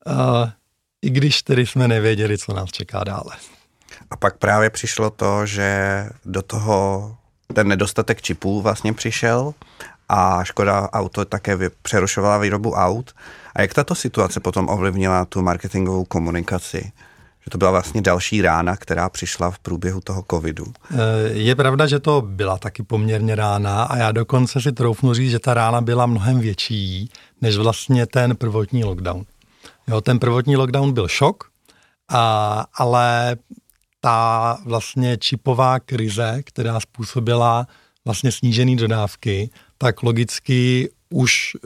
a, 0.06 0.54
i 1.02 1.10
když 1.10 1.44
tedy 1.44 1.66
jsme 1.66 1.88
nevěděli, 1.88 2.38
co 2.38 2.54
nás 2.54 2.72
čeká 2.72 3.04
dále. 3.04 3.36
A 4.10 4.18
pak 4.18 4.38
právě 4.38 4.70
přišlo 4.70 5.10
to, 5.10 5.46
že 5.46 6.10
do 6.26 6.42
toho 6.42 7.16
ten 7.54 7.68
nedostatek 7.68 8.22
čipů 8.22 8.62
vlastně 8.62 8.94
přišel 8.94 9.54
a 10.10 10.44
Škoda 10.44 10.90
Auto 10.92 11.26
také 11.26 11.58
přerušovala 11.82 12.38
výrobu 12.38 12.74
aut. 12.74 13.12
A 13.56 13.62
jak 13.62 13.74
tato 13.74 13.96
situace 13.96 14.40
potom 14.40 14.70
ovlivnila 14.70 15.26
tu 15.26 15.42
marketingovou 15.42 16.06
komunikaci? 16.06 16.92
Že 17.46 17.50
to 17.50 17.58
byla 17.58 17.72
vlastně 17.72 18.02
další 18.02 18.42
rána, 18.42 18.78
která 18.78 19.10
přišla 19.10 19.52
v 19.52 19.60
průběhu 19.60 20.02
toho 20.02 20.24
covidu. 20.32 20.66
Eh, 20.92 20.98
je 21.30 21.56
pravda, 21.56 21.88
že 21.88 22.00
to 22.00 22.22
byla 22.22 22.58
taky 22.58 22.84
poměrně 22.84 23.36
rána 23.36 23.84
a 23.84 23.98
já 23.98 24.12
dokonce 24.12 24.62
si 24.62 24.72
troufnu 24.72 25.14
říct, 25.14 25.32
že 25.32 25.40
ta 25.40 25.54
rána 25.54 25.82
byla 25.82 26.06
mnohem 26.06 26.40
větší 26.40 27.10
než 27.42 27.58
vlastně 27.58 28.06
ten 28.06 28.36
prvotní 28.36 28.84
lockdown. 28.84 29.26
Jo, 29.88 30.02
ten 30.02 30.20
prvotní 30.20 30.58
lockdown 30.58 30.94
byl 30.94 31.08
šok, 31.08 31.44
a, 32.10 32.66
ale 32.74 33.36
ta 34.00 34.58
vlastně 34.66 35.18
čipová 35.18 35.80
krize, 35.80 36.42
která 36.44 36.80
způsobila 36.80 37.68
vlastně 38.06 38.32
snížené 38.32 38.76
dodávky, 38.76 39.50
tak 39.78 40.04
logicky 40.04 40.92
už 41.10 41.58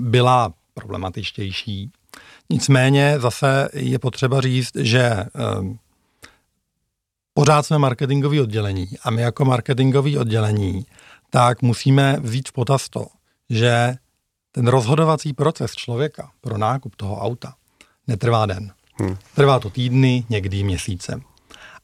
byla 0.00 0.52
problematičtější. 0.74 1.90
Nicméně 2.50 3.20
zase 3.20 3.68
je 3.72 3.98
potřeba 3.98 4.40
říct, 4.40 4.76
že 4.76 5.24
um, 5.60 5.78
pořád 7.34 7.66
jsme 7.66 7.78
marketingový 7.78 8.40
oddělení 8.40 8.88
a 9.02 9.10
my 9.10 9.22
jako 9.22 9.44
marketingový 9.44 10.18
oddělení 10.18 10.86
tak 11.30 11.62
musíme 11.62 12.16
vzít 12.20 12.48
v 12.48 12.52
potaz 12.52 12.88
to, 12.88 13.06
že 13.50 13.94
ten 14.52 14.66
rozhodovací 14.66 15.32
proces 15.32 15.72
člověka 15.72 16.30
pro 16.40 16.58
nákup 16.58 16.96
toho 16.96 17.16
auta 17.20 17.54
netrvá 18.06 18.46
den. 18.46 18.72
Hmm. 18.94 19.16
Trvá 19.34 19.58
to 19.58 19.70
týdny, 19.70 20.24
někdy 20.28 20.78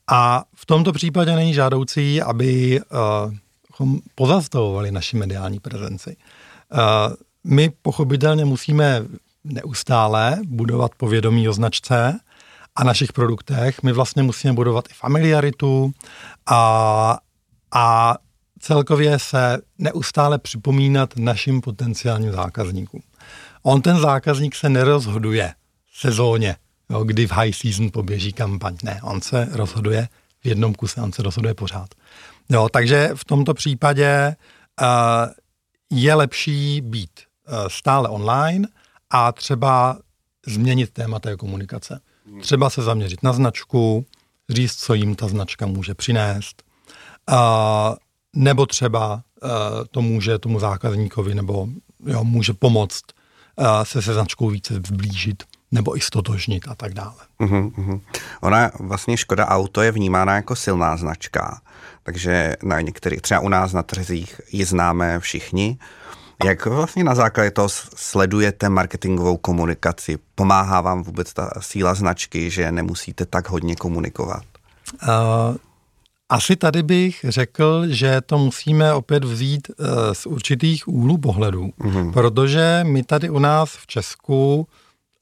A 0.07 0.45
v 0.55 0.67
tomto 0.67 0.93
případě 0.93 1.37
není 1.37 1.55
žádoucí, 1.55 2.23
aby 2.23 2.81
uh, 3.81 3.95
pozastavovali 4.15 4.91
naši 4.91 5.17
mediální 5.17 5.61
prezenci. 5.61 6.17
Uh, 6.73 6.79
my 7.45 7.71
pochopitelně 7.83 8.45
musíme 8.45 9.03
neustále 9.47 10.39
budovat 10.47 10.95
povědomí 10.97 11.49
o 11.49 11.53
značce 11.53 12.21
a 12.77 12.85
našich 12.85 13.13
produktech. 13.13 13.83
My 13.83 13.93
vlastně 13.93 14.23
musíme 14.23 14.53
budovat 14.53 14.85
i 14.91 14.95
familiaritu 14.95 15.93
a, 16.47 17.19
a 17.75 18.15
celkově 18.61 19.19
se 19.19 19.59
neustále 19.79 20.39
připomínat 20.39 21.17
našim 21.17 21.61
potenciálním 21.61 22.33
zákazníkům. 22.33 23.01
On 23.63 23.83
ten 23.83 23.99
zákazník 23.99 24.55
se 24.55 24.69
nerozhoduje 24.69 25.55
sezóně, 25.95 26.57
jo, 26.91 27.05
kdy 27.05 27.27
v 27.27 27.33
high 27.33 27.53
season 27.53 27.91
poběží 27.93 28.33
kampaň. 28.33 28.77
Ne, 28.83 29.01
on 29.03 29.21
se 29.21 29.49
rozhoduje 29.53 30.09
v 30.41 30.47
jednom 30.47 30.75
kuse, 30.75 31.01
on 31.01 31.13
se 31.13 31.23
rozhoduje 31.23 31.55
pořád. 31.55 31.89
Jo, 32.49 32.69
takže 32.73 33.11
v 33.15 33.25
tomto 33.25 33.55
případě 33.55 34.37
uh, 34.81 34.87
je 35.91 36.15
lepší 36.15 36.81
být 36.81 37.11
uh, 37.49 37.69
stále 37.69 38.09
online, 38.09 38.69
a 39.11 39.33
třeba 39.33 39.99
změnit 40.47 40.91
téma 40.91 41.19
té 41.19 41.37
komunikace. 41.37 42.01
Třeba 42.41 42.71
se 42.71 42.83
zaměřit 42.83 43.23
na 43.23 43.33
značku, 43.33 44.07
říct, 44.49 44.77
co 44.77 44.95
jim 44.95 45.15
ta 45.15 45.29
značka 45.29 45.67
může 45.67 45.95
přinést, 45.95 46.63
a, 47.27 47.97
nebo 48.37 48.67
třeba 48.67 49.13
a, 49.15 49.23
to 49.91 50.03
může 50.03 50.39
tomu 50.39 50.61
zákazníkovi 50.61 51.35
nebo 51.35 51.69
jo, 52.07 52.25
může 52.25 52.53
pomoct 52.53 53.05
a, 53.57 53.85
se 53.85 54.03
se 54.03 54.15
značkou 54.15 54.49
více 54.51 54.75
zblížit 54.75 55.43
nebo 55.71 55.97
i 55.97 56.01
stotožnit 56.01 56.69
a 56.69 56.75
tak 56.75 56.95
dále. 56.95 57.17
Uhum, 57.39 57.75
uhum. 57.79 58.01
Ona 58.41 58.71
vlastně 58.81 59.17
Škoda 59.17 59.47
Auto 59.47 59.83
je 59.83 59.93
vnímána 59.93 60.35
jako 60.35 60.57
silná 60.57 60.97
značka, 60.97 61.61
takže 62.03 62.57
na 62.63 62.81
některých, 62.81 63.23
třeba 63.23 63.41
u 63.41 63.49
nás 63.49 63.73
na 63.73 63.83
trzích 63.83 64.41
ji 64.53 64.65
známe 64.65 65.21
všichni, 65.21 65.79
Jak 66.45 66.67
vlastně 66.67 67.05
na 67.05 67.15
základě 67.15 67.51
toho 67.51 67.69
sledujete 67.97 68.69
marketingovou 68.69 69.37
komunikaci? 69.37 70.19
Pomáhá 70.35 70.81
vám 70.81 71.03
vůbec 71.03 71.33
ta 71.33 71.51
síla 71.61 71.95
značky, 71.95 72.51
že 72.51 72.73
nemusíte 72.73 73.27
tak 73.27 73.49
hodně 73.49 73.77
komunikovat? 73.77 74.43
Uh, 75.03 75.57
asi 76.29 76.57
tady 76.57 76.83
bych 76.83 77.25
řekl, 77.29 77.85
že 77.89 78.21
to 78.21 78.39
musíme 78.39 78.95
opět 78.95 79.25
vzít 79.25 79.69
uh, 79.69 79.87
z 80.13 80.27
určitých 80.27 80.89
úhlů 80.89 81.19
pohledů, 81.19 81.71
uh-huh. 81.81 82.13
protože 82.13 82.81
my 82.87 83.03
tady 83.03 83.31
u 83.31 83.39
nás 83.39 83.71
v 83.71 83.87
Česku 83.87 84.69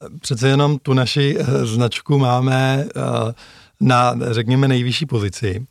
eh, 0.03 0.19
přece 0.19 0.47
jenom 0.47 0.79
tu 0.79 0.93
naši 0.93 1.37
uh, 1.39 1.45
značku 1.63 2.17
máme 2.17 2.85
uh, 2.95 3.31
na, 3.79 4.15
řekněme, 4.31 4.67
nejvyšší 4.67 5.05
pozici. 5.05 5.65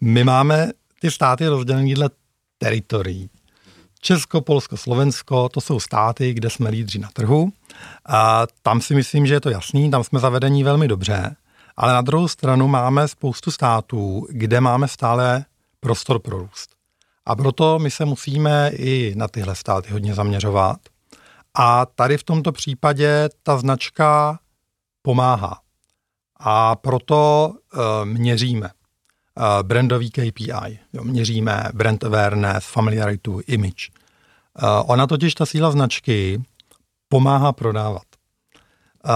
My 0.00 0.24
máme 0.24 0.70
ty 1.00 1.10
státy 1.10 1.46
rozdělené 1.46 1.94
dle 1.94 2.10
teritorií. 2.58 3.30
Česko, 4.00 4.40
Polsko, 4.40 4.76
Slovensko, 4.76 5.48
to 5.48 5.60
jsou 5.60 5.80
státy, 5.80 6.34
kde 6.34 6.50
jsme 6.50 6.70
lídři 6.70 6.98
na 6.98 7.08
trhu. 7.12 7.52
A 8.06 8.46
tam 8.62 8.80
si 8.80 8.94
myslím, 8.94 9.26
že 9.26 9.34
je 9.34 9.40
to 9.40 9.50
jasný, 9.50 9.90
tam 9.90 10.04
jsme 10.04 10.20
zavedení 10.20 10.64
velmi 10.64 10.88
dobře. 10.88 11.36
Ale 11.76 11.92
na 11.92 12.00
druhou 12.00 12.28
stranu 12.28 12.68
máme 12.68 13.08
spoustu 13.08 13.50
států, 13.50 14.26
kde 14.30 14.60
máme 14.60 14.88
stále 14.88 15.44
prostor 15.80 16.18
pro 16.18 16.38
růst. 16.38 16.70
A 17.26 17.36
proto 17.36 17.78
my 17.78 17.90
se 17.90 18.04
musíme 18.04 18.70
i 18.74 19.14
na 19.16 19.28
tyhle 19.28 19.54
státy 19.54 19.92
hodně 19.92 20.14
zaměřovat. 20.14 20.76
A 21.54 21.86
tady 21.86 22.18
v 22.18 22.22
tomto 22.22 22.52
případě 22.52 23.28
ta 23.42 23.58
značka 23.58 24.38
pomáhá. 25.02 25.60
A 26.40 26.76
proto 26.76 27.52
uh, 27.52 27.80
měříme 28.04 28.70
brandový 29.62 30.10
KPI. 30.10 30.78
Jo, 30.92 31.04
měříme 31.04 31.64
brand 31.74 32.04
awareness, 32.04 32.64
familiaritu, 32.66 33.40
image. 33.46 33.88
Uh, 34.62 34.68
ona 34.86 35.06
totiž, 35.06 35.34
ta 35.34 35.46
síla 35.46 35.70
značky, 35.70 36.42
pomáhá 37.08 37.52
prodávat. 37.52 38.02
Uh, 39.04 39.12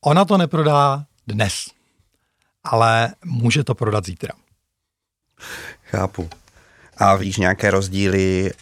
ona 0.00 0.24
to 0.24 0.38
neprodá 0.38 1.04
dnes 1.26 1.76
ale 2.66 3.14
může 3.24 3.64
to 3.64 3.74
prodat 3.74 4.06
zítra. 4.06 4.32
Chápu. 5.82 6.30
A 6.96 7.16
víš 7.16 7.36
nějaké 7.36 7.70
rozdíly, 7.70 8.52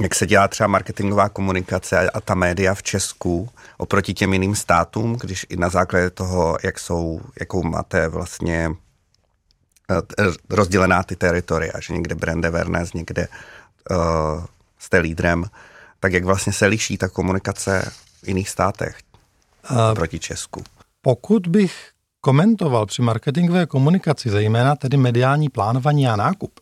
jak 0.00 0.14
se 0.14 0.26
dělá 0.26 0.48
třeba 0.48 0.66
marketingová 0.66 1.28
komunikace 1.28 2.10
a 2.10 2.20
ta 2.20 2.34
média 2.34 2.74
v 2.74 2.82
Česku 2.82 3.48
oproti 3.78 4.14
těm 4.14 4.32
jiným 4.32 4.54
státům, 4.54 5.16
když 5.20 5.46
i 5.48 5.56
na 5.56 5.68
základě 5.68 6.10
toho, 6.10 6.58
jak 6.62 6.78
jsou, 6.78 7.20
jakou 7.40 7.62
máte 7.62 8.08
vlastně 8.08 8.70
rozdělená 10.50 11.02
ty 11.02 11.16
teritoria, 11.16 11.72
že 11.80 11.92
někde 11.92 12.14
brand 12.14 12.44
awareness, 12.44 12.92
někde 12.92 13.28
uh, 13.90 14.44
jste 14.78 14.98
lídrem, 14.98 15.44
tak 16.00 16.12
jak 16.12 16.24
vlastně 16.24 16.52
se 16.52 16.66
liší 16.66 16.98
ta 16.98 17.08
komunikace 17.08 17.92
v 18.22 18.28
jiných 18.28 18.48
státech 18.48 18.98
uh, 19.70 19.94
proti 19.94 20.18
Česku? 20.18 20.64
Pokud 21.02 21.46
bych 21.46 21.90
komentoval 22.20 22.86
při 22.86 23.02
marketingové 23.02 23.66
komunikaci, 23.66 24.30
zejména 24.30 24.76
tedy 24.76 24.96
mediální 24.96 25.48
plánování 25.48 26.08
a 26.08 26.16
nákup, 26.16 26.60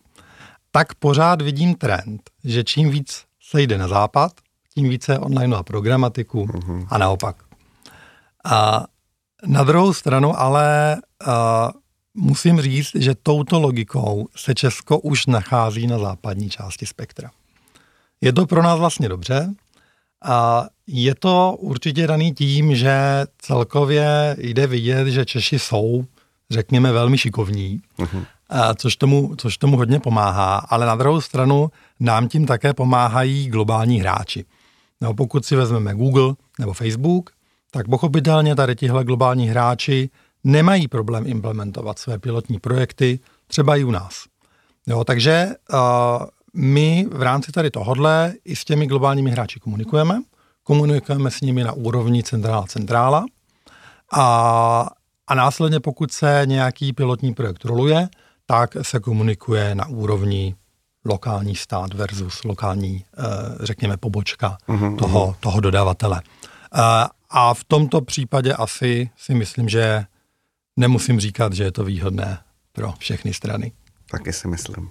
tak 0.70 0.94
pořád 0.94 1.42
vidím 1.42 1.74
trend, 1.74 2.30
že 2.44 2.64
čím 2.64 2.90
víc 2.90 3.24
se 3.50 3.62
jde 3.62 3.78
na 3.78 3.88
západ, 3.88 4.32
tím 4.74 4.88
více 4.88 5.18
online 5.18 5.56
a 5.56 5.62
programatiku 5.62 6.46
mm-hmm. 6.46 6.86
a 6.90 6.98
naopak. 6.98 7.36
A 8.44 8.84
na 9.46 9.64
druhou 9.64 9.92
stranu 9.92 10.40
ale 10.40 10.96
a, 11.26 11.70
musím 12.14 12.60
říct, 12.60 12.90
že 12.94 13.14
touto 13.22 13.60
logikou 13.60 14.28
se 14.36 14.54
Česko 14.54 14.98
už 14.98 15.26
nachází 15.26 15.86
na 15.86 15.98
západní 15.98 16.50
části 16.50 16.86
spektra. 16.86 17.30
Je 18.20 18.32
to 18.32 18.46
pro 18.46 18.62
nás 18.62 18.78
vlastně 18.78 19.08
dobře, 19.08 19.54
a 20.24 20.66
je 20.86 21.14
to 21.14 21.56
určitě 21.58 22.06
daný 22.06 22.34
tím, 22.34 22.76
že 22.76 23.24
celkově 23.38 24.36
jde 24.38 24.66
vidět, 24.66 25.08
že 25.08 25.24
Češi 25.24 25.58
jsou, 25.58 26.04
řekněme, 26.50 26.92
velmi 26.92 27.18
šikovní, 27.18 27.80
uh-huh. 27.98 28.24
a 28.48 28.74
což, 28.74 28.96
tomu, 28.96 29.34
což 29.36 29.58
tomu 29.58 29.76
hodně 29.76 30.00
pomáhá, 30.00 30.56
ale 30.56 30.86
na 30.86 30.94
druhou 30.94 31.20
stranu 31.20 31.70
nám 32.00 32.28
tím 32.28 32.46
také 32.46 32.74
pomáhají 32.74 33.48
globální 33.48 34.00
hráči. 34.00 34.44
No, 35.00 35.14
pokud 35.14 35.44
si 35.44 35.56
vezmeme 35.56 35.94
Google 35.94 36.34
nebo 36.58 36.72
Facebook, 36.72 37.30
tak 37.70 37.88
pochopitelně 37.88 38.54
tady 38.54 38.76
tihle 38.76 39.04
globální 39.04 39.48
hráči 39.48 40.10
nemají 40.44 40.88
problém 40.88 41.26
implementovat 41.26 41.98
své 41.98 42.18
pilotní 42.18 42.58
projekty, 42.58 43.18
třeba 43.46 43.76
i 43.76 43.84
u 43.84 43.90
nás. 43.90 44.24
Jo, 44.86 45.04
takže 45.04 45.48
uh, 45.72 45.78
my 46.54 47.06
v 47.12 47.22
rámci 47.22 47.52
tady 47.52 47.70
tohodle 47.70 48.34
i 48.44 48.56
s 48.56 48.64
těmi 48.64 48.86
globálními 48.86 49.30
hráči 49.30 49.60
komunikujeme. 49.60 50.22
Komunikujeme 50.62 51.30
s 51.30 51.40
nimi 51.40 51.64
na 51.64 51.72
úrovni 51.72 52.22
centrála 52.22 52.66
centrála 52.66 53.24
a, 54.12 54.90
a 55.26 55.34
následně 55.34 55.80
pokud 55.80 56.12
se 56.12 56.42
nějaký 56.44 56.92
pilotní 56.92 57.34
projekt 57.34 57.64
roluje, 57.64 58.08
tak 58.46 58.76
se 58.82 59.00
komunikuje 59.00 59.74
na 59.74 59.86
úrovni 59.86 60.54
lokální 61.04 61.56
stát 61.56 61.94
versus 61.94 62.44
lokální, 62.44 63.04
eh, 63.18 63.22
řekněme, 63.60 63.96
pobočka 63.96 64.58
uh-huh, 64.68 64.96
toho, 64.96 65.26
uh-huh. 65.26 65.34
toho 65.40 65.60
dodavatele. 65.60 66.22
Eh, 66.24 67.06
a 67.30 67.54
v 67.54 67.64
tomto 67.64 68.00
případě 68.00 68.54
asi 68.54 69.10
si 69.16 69.34
myslím, 69.34 69.68
že 69.68 70.04
nemusím 70.76 71.20
říkat, 71.20 71.52
že 71.52 71.64
je 71.64 71.72
to 71.72 71.84
výhodné 71.84 72.38
pro 72.72 72.92
všechny 72.98 73.34
strany. 73.34 73.72
Taky 74.10 74.32
si 74.32 74.48
myslím. 74.48 74.90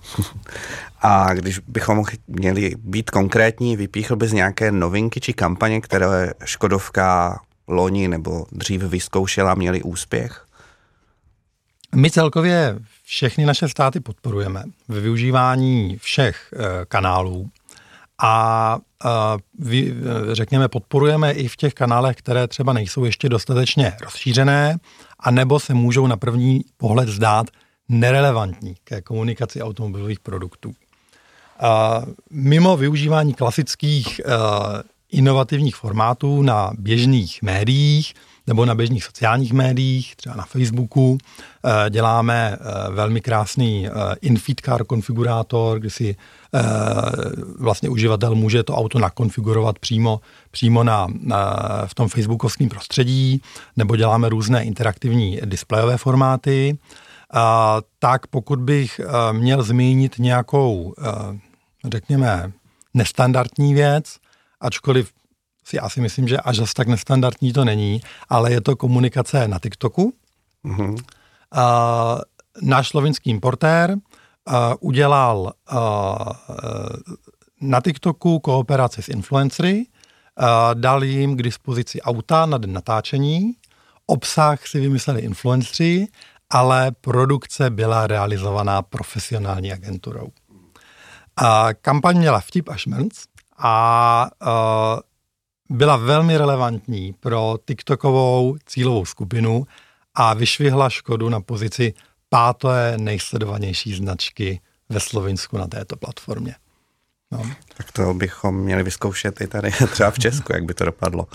A 1.02 1.34
když 1.34 1.60
bychom 1.60 2.04
měli 2.28 2.76
být 2.78 3.10
konkrétní, 3.10 3.78
vypíchl 3.78 4.16
bys 4.16 4.32
nějaké 4.32 4.72
novinky 4.72 5.20
či 5.20 5.34
kampaně, 5.34 5.82
které 5.82 6.34
Škodovka 6.46 7.40
loni 7.68 8.08
nebo 8.08 8.46
dřív 8.52 8.82
vyzkoušela, 8.82 9.56
měli 9.56 9.84
úspěch? 9.84 10.46
My 11.96 12.12
celkově 12.12 12.80
všechny 13.04 13.46
naše 13.46 13.68
státy 13.68 14.00
podporujeme 14.00 14.64
ve 14.88 15.00
využívání 15.00 15.98
všech 15.98 16.54
e, 16.54 16.86
kanálů 16.86 17.50
a 18.22 18.80
řekněme 20.32 20.68
podporujeme 20.68 21.32
i 21.32 21.48
v 21.48 21.56
těch 21.56 21.74
kanálech, 21.74 22.16
které 22.16 22.48
třeba 22.48 22.74
nejsou 22.74 23.04
ještě 23.04 23.30
dostatečně 23.30 23.94
rozšířené, 24.02 24.78
a 25.20 25.32
nebo 25.32 25.60
se 25.60 25.74
můžou 25.74 26.08
na 26.08 26.18
první 26.18 26.62
pohled 26.78 27.10
zdát 27.10 27.48
nerelevantní 27.90 28.76
ke 28.84 29.02
komunikaci 29.02 29.62
automobilových 29.62 30.20
produktů. 30.20 30.74
Mimo 32.32 32.78
využívání 32.78 33.34
klasických 33.34 34.22
uh, 34.26 34.34
inovativních 35.12 35.76
formátů 35.76 36.42
na 36.42 36.72
běžných 36.78 37.42
médiích 37.42 38.14
nebo 38.48 38.66
na 38.66 38.76
běžných 38.76 39.04
sociálních 39.04 39.54
médiích, 39.54 40.16
třeba 40.16 40.36
na 40.36 40.46
Facebooku, 40.46 41.12
uh, 41.12 41.18
děláme 41.90 42.58
velmi 42.90 43.22
krásný 43.22 43.88
infeed 44.22 44.62
car 44.66 44.84
konfigurátor, 44.84 45.80
kdy 45.80 45.90
si 45.90 46.16
vlastně 47.60 47.90
uživatel 47.90 48.36
může 48.36 48.64
to 48.64 48.76
auto 48.76 49.00
nakonfigurovat 49.00 49.80
přímo, 49.80 50.22
přímo 50.52 50.84
na, 50.84 51.08
v 51.86 51.96
tom 51.96 52.08
facebookovském 52.08 52.70
prostředí, 52.70 53.42
nebo 53.78 53.96
děláme 53.96 54.30
různé 54.30 54.64
interaktivní 54.66 55.40
displejové 55.46 55.98
formáty 55.98 56.78
tak 58.00 58.28
pokud 58.28 58.60
bych 58.60 59.00
eh, 59.00 59.34
měl 59.34 59.64
zmínit 59.64 60.16
nějakou, 60.20 60.94
eh, 60.98 61.40
řekněme, 61.92 62.52
nestandardní 62.94 63.74
věc, 63.74 64.16
ačkoliv 64.62 65.12
si 65.66 65.80
asi 65.80 66.02
myslím, 66.02 66.28
že 66.28 66.38
až 66.38 66.58
zase 66.58 66.74
tak 66.74 66.88
nestandardní 66.88 67.54
to 67.54 67.66
není, 67.66 68.02
ale 68.30 68.52
je 68.52 68.62
to 68.62 68.76
komunikace 68.76 69.48
na 69.48 69.60
TikToku. 69.60 70.14
Mm-hmm. 70.66 70.98
Náš 72.62 72.88
slovinský 72.88 73.30
importér 73.30 73.92
eh, 73.92 74.09
udělal 74.80 75.54
na 77.62 77.82
TikToku 77.82 78.40
kooperaci 78.40 79.02
s 79.02 79.10
influencery, 79.10 79.86
dal 80.74 81.04
jim 81.04 81.38
k 81.38 81.42
dispozici 81.42 82.02
auta 82.02 82.46
na 82.46 82.58
den 82.58 82.74
natáčení, 82.74 83.54
obsah 84.06 84.68
si 84.68 84.80
vymysleli 84.80 85.22
influenceri 85.22 86.08
ale 86.50 86.92
produkce 86.92 87.70
byla 87.70 88.08
realizovaná 88.08 88.82
profesionální 88.82 89.74
agenturou. 89.74 90.28
A 91.36 91.74
kampaň 91.74 92.18
měla 92.18 92.40
vtip 92.40 92.70
a 92.70 92.76
šmrnc 92.76 93.24
a 93.58 94.30
byla 95.70 95.98
velmi 95.98 96.38
relevantní 96.38 97.14
pro 97.14 97.58
TikTokovou 97.66 98.58
cílovou 98.66 99.06
skupinu 99.06 99.68
a 100.16 100.34
vyšvihla 100.34 100.90
Škodu 100.90 101.30
na 101.30 101.42
pozici 101.42 101.94
páté 102.30 102.98
nejsledovanější 102.98 103.96
značky 103.96 104.62
ve 104.90 105.00
Slovinsku 105.00 105.58
na 105.58 105.68
této 105.68 105.96
platformě. 105.96 106.56
No. 107.32 107.52
Tak 107.78 107.92
to 107.92 108.14
bychom 108.14 108.56
měli 108.56 108.84
vyzkoušet 108.84 109.42
i 109.42 109.48
tady 109.48 109.72
třeba 109.92 110.12
v 110.12 110.20
Česku, 110.20 110.54
jak 110.54 110.64
by 110.64 110.74
to 110.74 110.86
dopadlo. 110.86 111.28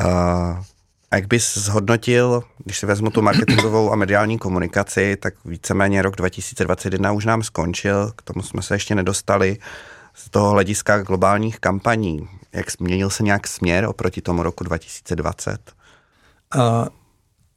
Uh, 0.00 0.64
a 1.10 1.16
jak 1.16 1.26
bys 1.26 1.58
zhodnotil, 1.58 2.42
když 2.64 2.78
si 2.78 2.86
vezmu 2.86 3.10
tu 3.10 3.22
marketingovou 3.22 3.92
a 3.92 3.96
mediální 3.96 4.38
komunikaci, 4.38 5.16
tak 5.16 5.34
víceméně 5.44 6.02
rok 6.02 6.16
2021 6.16 7.12
už 7.12 7.24
nám 7.24 7.42
skončil, 7.42 8.12
k 8.16 8.22
tomu 8.22 8.42
jsme 8.42 8.62
se 8.62 8.74
ještě 8.74 8.94
nedostali. 8.94 9.58
z 10.14 10.30
toho 10.30 10.50
hlediska 10.50 11.02
globálních 11.02 11.60
kampaní, 11.60 12.28
jak 12.52 12.70
změnil 12.70 13.10
se 13.10 13.22
nějak 13.22 13.46
směr 13.46 13.84
oproti 13.84 14.22
tomu 14.22 14.42
roku 14.42 14.64
2020? 14.64 15.72
Uh, 16.56 16.62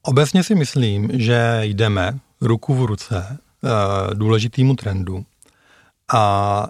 obecně 0.07 0.43
si 0.43 0.55
myslím, 0.55 1.09
že 1.13 1.59
jdeme 1.61 2.19
ruku 2.41 2.73
v 2.75 2.85
ruce 2.85 3.37
uh, 3.61 4.13
důležitýmu 4.13 4.75
trendu. 4.75 5.25
A, 6.13 6.67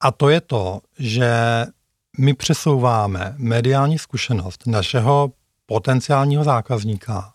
a 0.00 0.10
to 0.10 0.28
je 0.28 0.40
to, 0.40 0.80
že 0.98 1.30
my 2.18 2.34
přesouváme 2.34 3.34
mediální 3.38 3.98
zkušenost 3.98 4.66
našeho 4.66 5.32
potenciálního 5.66 6.44
zákazníka 6.44 7.32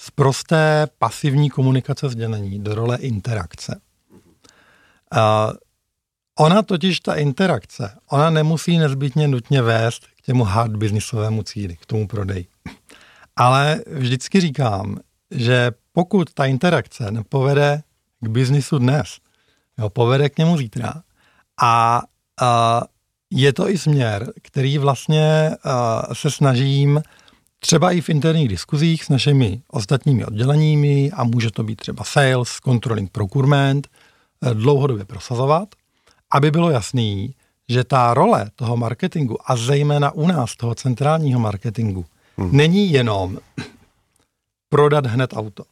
z 0.00 0.10
prosté 0.10 0.86
pasivní 0.98 1.50
komunikace 1.50 2.08
sdělení 2.08 2.58
do 2.58 2.74
role 2.74 2.96
interakce. 2.96 3.80
Uh, 5.16 5.52
ona 6.38 6.62
totiž, 6.62 7.00
ta 7.00 7.14
interakce, 7.14 7.98
ona 8.10 8.30
nemusí 8.30 8.78
nezbytně 8.78 9.28
nutně 9.28 9.62
vést 9.62 10.06
k 10.06 10.22
těmu 10.22 10.44
hard 10.44 10.76
businessovému 10.76 11.42
cíli, 11.42 11.76
k 11.76 11.86
tomu 11.86 12.06
prodeji. 12.06 12.46
Ale 13.38 13.82
vždycky 13.86 14.40
říkám, 14.40 14.96
že 15.30 15.70
pokud 15.92 16.34
ta 16.34 16.46
interakce 16.46 17.10
nepovede 17.10 17.82
k 18.20 18.28
biznisu 18.28 18.78
dnes, 18.78 19.08
jo, 19.78 19.90
povede 19.90 20.28
k 20.28 20.38
němu 20.38 20.58
zítra 20.58 20.94
a, 21.62 22.02
a 22.40 22.82
je 23.30 23.52
to 23.52 23.70
i 23.70 23.78
směr, 23.78 24.32
který 24.42 24.78
vlastně 24.78 25.50
a, 25.64 26.14
se 26.14 26.30
snažím 26.30 27.02
třeba 27.58 27.90
i 27.92 28.00
v 28.00 28.08
interních 28.08 28.48
diskuzích 28.48 29.04
s 29.04 29.08
našimi 29.08 29.62
ostatními 29.68 30.24
odděleními 30.24 31.10
a 31.14 31.24
může 31.24 31.50
to 31.50 31.62
být 31.62 31.76
třeba 31.76 32.04
sales, 32.04 32.48
controlling, 32.64 33.10
procurement, 33.10 33.88
eh, 34.42 34.54
dlouhodobě 34.54 35.04
prosazovat, 35.04 35.68
aby 36.30 36.50
bylo 36.50 36.70
jasný, 36.70 37.34
že 37.68 37.84
ta 37.84 38.14
role 38.14 38.50
toho 38.56 38.76
marketingu 38.76 39.50
a 39.50 39.56
zejména 39.56 40.10
u 40.10 40.26
nás 40.26 40.56
toho 40.56 40.74
centrálního 40.74 41.40
marketingu 41.40 42.04
hmm. 42.38 42.56
není 42.56 42.92
jenom 42.92 43.38
prodat 44.68 45.06
hned 45.06 45.32
auto, 45.32 45.64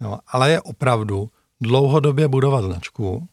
jo, 0.00 0.18
ale 0.26 0.50
je 0.50 0.60
opravdu 0.60 1.30
dlouhodobě 1.60 2.28
budovat 2.28 2.64
značku, 2.64 3.28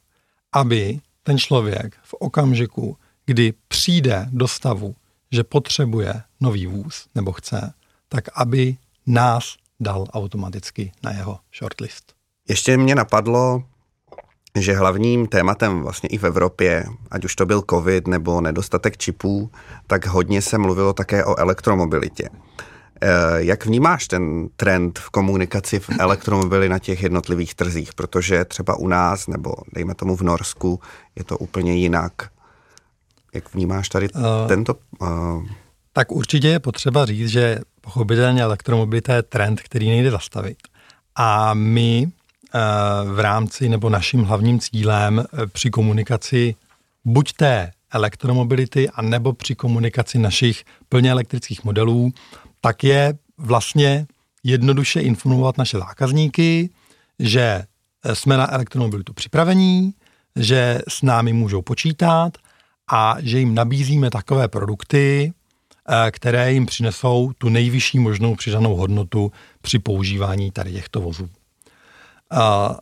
aby 0.53 0.99
ten 1.23 1.37
člověk 1.37 1.95
v 2.03 2.13
okamžiku, 2.13 2.97
kdy 3.25 3.53
přijde 3.67 4.29
do 4.31 4.47
stavu, 4.47 4.95
že 5.31 5.43
potřebuje 5.43 6.21
nový 6.39 6.67
vůz 6.67 7.07
nebo 7.15 7.31
chce, 7.31 7.73
tak 8.09 8.23
aby 8.35 8.77
nás 9.05 9.55
dal 9.79 10.05
automaticky 10.13 10.91
na 11.03 11.11
jeho 11.11 11.39
shortlist. 11.59 12.13
Ještě 12.49 12.77
mě 12.77 12.95
napadlo, 12.95 13.63
že 14.55 14.73
hlavním 14.73 15.27
tématem 15.27 15.81
vlastně 15.81 16.09
i 16.09 16.17
v 16.17 16.23
Evropě, 16.23 16.85
ať 17.11 17.25
už 17.25 17.35
to 17.35 17.45
byl 17.45 17.63
covid 17.69 18.07
nebo 18.07 18.41
nedostatek 18.41 18.97
čipů, 18.97 19.51
tak 19.87 20.05
hodně 20.05 20.41
se 20.41 20.57
mluvilo 20.57 20.93
také 20.93 21.25
o 21.25 21.39
elektromobilitě. 21.39 22.29
Eh, 23.01 23.09
jak 23.37 23.65
vnímáš 23.65 24.07
ten 24.07 24.49
trend 24.55 24.99
v 24.99 25.09
komunikaci 25.09 25.79
v 25.79 25.89
elektromobily 25.99 26.69
na 26.69 26.79
těch 26.79 27.03
jednotlivých 27.03 27.55
trzích? 27.55 27.93
Protože 27.93 28.45
třeba 28.45 28.75
u 28.75 28.87
nás, 28.87 29.27
nebo 29.27 29.53
dejme 29.73 29.95
tomu 29.95 30.15
v 30.15 30.21
Norsku, 30.21 30.79
je 31.15 31.23
to 31.23 31.37
úplně 31.37 31.75
jinak. 31.75 32.13
Jak 33.33 33.53
vnímáš 33.53 33.89
tady 33.89 34.09
uh, 34.09 34.21
tento... 34.47 34.75
Uh... 35.01 35.45
Tak 35.93 36.11
určitě 36.11 36.47
je 36.47 36.59
potřeba 36.59 37.05
říct, 37.05 37.29
že 37.29 37.59
pochopitelně 37.81 38.41
elektromobilita 38.41 39.15
je 39.15 39.23
trend, 39.23 39.61
který 39.61 39.89
nejde 39.89 40.11
zastavit. 40.11 40.57
A 41.15 41.53
my 41.53 42.07
eh, 42.07 42.59
v 43.13 43.19
rámci 43.19 43.69
nebo 43.69 43.89
naším 43.89 44.23
hlavním 44.23 44.59
cílem 44.59 45.19
eh, 45.19 45.47
při 45.47 45.69
komunikaci 45.69 46.55
buď 47.05 47.33
té 47.33 47.71
elektromobility, 47.91 48.89
a 48.89 49.01
nebo 49.01 49.33
při 49.33 49.55
komunikaci 49.55 50.19
našich 50.19 50.63
plně 50.89 51.11
elektrických 51.11 51.63
modelů, 51.63 52.13
tak 52.61 52.83
je 52.83 53.13
vlastně 53.37 54.07
jednoduše 54.43 55.01
informovat 55.01 55.57
naše 55.57 55.77
zákazníky, 55.77 56.69
že 57.19 57.63
eh, 58.03 58.15
jsme 58.15 58.37
na 58.37 58.53
elektromobilitu 58.53 59.13
připravení, 59.13 59.93
že 60.35 60.79
s 60.87 61.01
námi 61.01 61.33
můžou 61.33 61.61
počítat 61.61 62.37
a 62.91 63.15
že 63.19 63.39
jim 63.39 63.55
nabízíme 63.55 64.09
takové 64.09 64.47
produkty, 64.47 65.33
Eh, 65.89 66.11
které 66.11 66.53
jim 66.53 66.65
přinesou 66.65 67.31
tu 67.37 67.49
nejvyšší 67.49 67.99
možnou 67.99 68.35
přidanou 68.35 68.75
hodnotu 68.75 69.31
při 69.61 69.79
používání 69.79 70.51
tady 70.51 70.73
těchto 70.73 71.01
vozů. 71.01 71.29
Eh, 72.33 72.75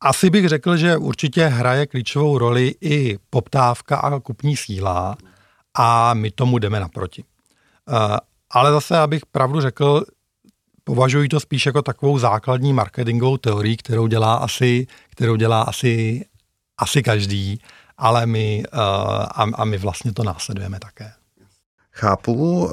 asi 0.00 0.30
bych 0.30 0.48
řekl, 0.48 0.76
že 0.76 0.96
určitě 0.96 1.46
hraje 1.46 1.86
klíčovou 1.86 2.38
roli 2.38 2.74
i 2.80 3.18
poptávka 3.30 3.96
a 3.96 4.20
kupní 4.20 4.56
síla 4.56 5.16
a 5.74 6.14
my 6.14 6.30
tomu 6.30 6.58
jdeme 6.58 6.80
naproti. 6.80 7.24
Eh, 7.88 8.16
ale 8.50 8.72
zase, 8.72 8.98
abych 8.98 9.26
pravdu 9.26 9.60
řekl, 9.60 10.04
považuji 10.84 11.28
to 11.28 11.40
spíš 11.40 11.66
jako 11.66 11.82
takovou 11.82 12.18
základní 12.18 12.72
marketingovou 12.72 13.36
teorii, 13.36 13.76
kterou 13.76 14.06
dělá 14.06 14.34
asi, 14.34 14.86
kterou 15.10 15.36
dělá 15.36 15.62
asi, 15.62 16.24
asi 16.78 17.02
každý 17.02 17.60
ale 17.98 18.26
my, 18.26 18.64
uh, 18.74 18.80
a, 18.80 19.46
a 19.54 19.64
my 19.64 19.78
vlastně 19.78 20.12
to 20.12 20.24
následujeme 20.24 20.80
také. 20.80 21.12
Chápu. 21.92 22.64
Uh, 22.64 22.70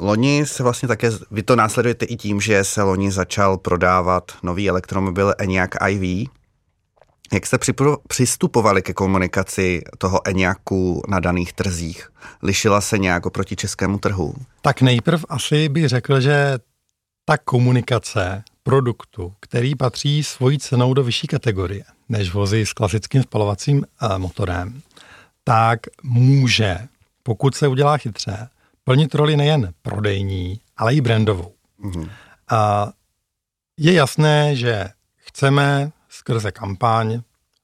loni 0.00 0.46
se 0.46 0.62
vlastně 0.62 0.88
také, 0.88 1.10
vy 1.30 1.42
to 1.42 1.56
následujete 1.56 2.06
i 2.06 2.16
tím, 2.16 2.40
že 2.40 2.64
se 2.64 2.82
loni 2.82 3.10
začal 3.10 3.58
prodávat 3.58 4.32
nový 4.42 4.68
elektromobil 4.68 5.34
Enyaq 5.38 5.76
iV. 5.88 6.28
Jak 7.32 7.46
jste 7.46 7.58
přistupovali 8.08 8.82
ke 8.82 8.92
komunikaci 8.92 9.82
toho 9.98 10.28
Enyaqu 10.28 11.02
na 11.08 11.20
daných 11.20 11.52
trzích? 11.52 12.10
Lišila 12.42 12.80
se 12.80 12.98
nějak 12.98 13.26
oproti 13.26 13.56
českému 13.56 13.98
trhu? 13.98 14.34
Tak 14.62 14.82
nejprv 14.82 15.24
asi 15.28 15.68
bych 15.68 15.88
řekl, 15.88 16.20
že 16.20 16.58
ta 17.24 17.38
komunikace 17.38 18.42
produktu, 18.62 19.32
který 19.40 19.74
patří 19.74 20.24
svojí 20.24 20.58
cenou 20.58 20.94
do 20.94 21.04
vyšší 21.04 21.26
kategorie 21.26 21.84
než 22.08 22.32
vozy 22.32 22.66
s 22.66 22.72
klasickým 22.72 23.22
spalovacím 23.22 23.84
uh, 24.02 24.18
motorem, 24.18 24.82
tak 25.44 25.80
může, 26.02 26.78
pokud 27.22 27.54
se 27.54 27.68
udělá 27.68 27.96
chytře, 27.96 28.48
plnit 28.84 29.14
roli 29.14 29.36
nejen 29.36 29.72
prodejní, 29.82 30.60
ale 30.76 30.94
i 30.94 31.00
brandovou. 31.00 31.52
Mm-hmm. 31.84 32.00
Uh, 32.00 32.90
je 33.76 33.92
jasné, 33.92 34.56
že 34.56 34.88
chceme 35.16 35.90
skrze 36.30 36.52
kampaň 36.52 37.20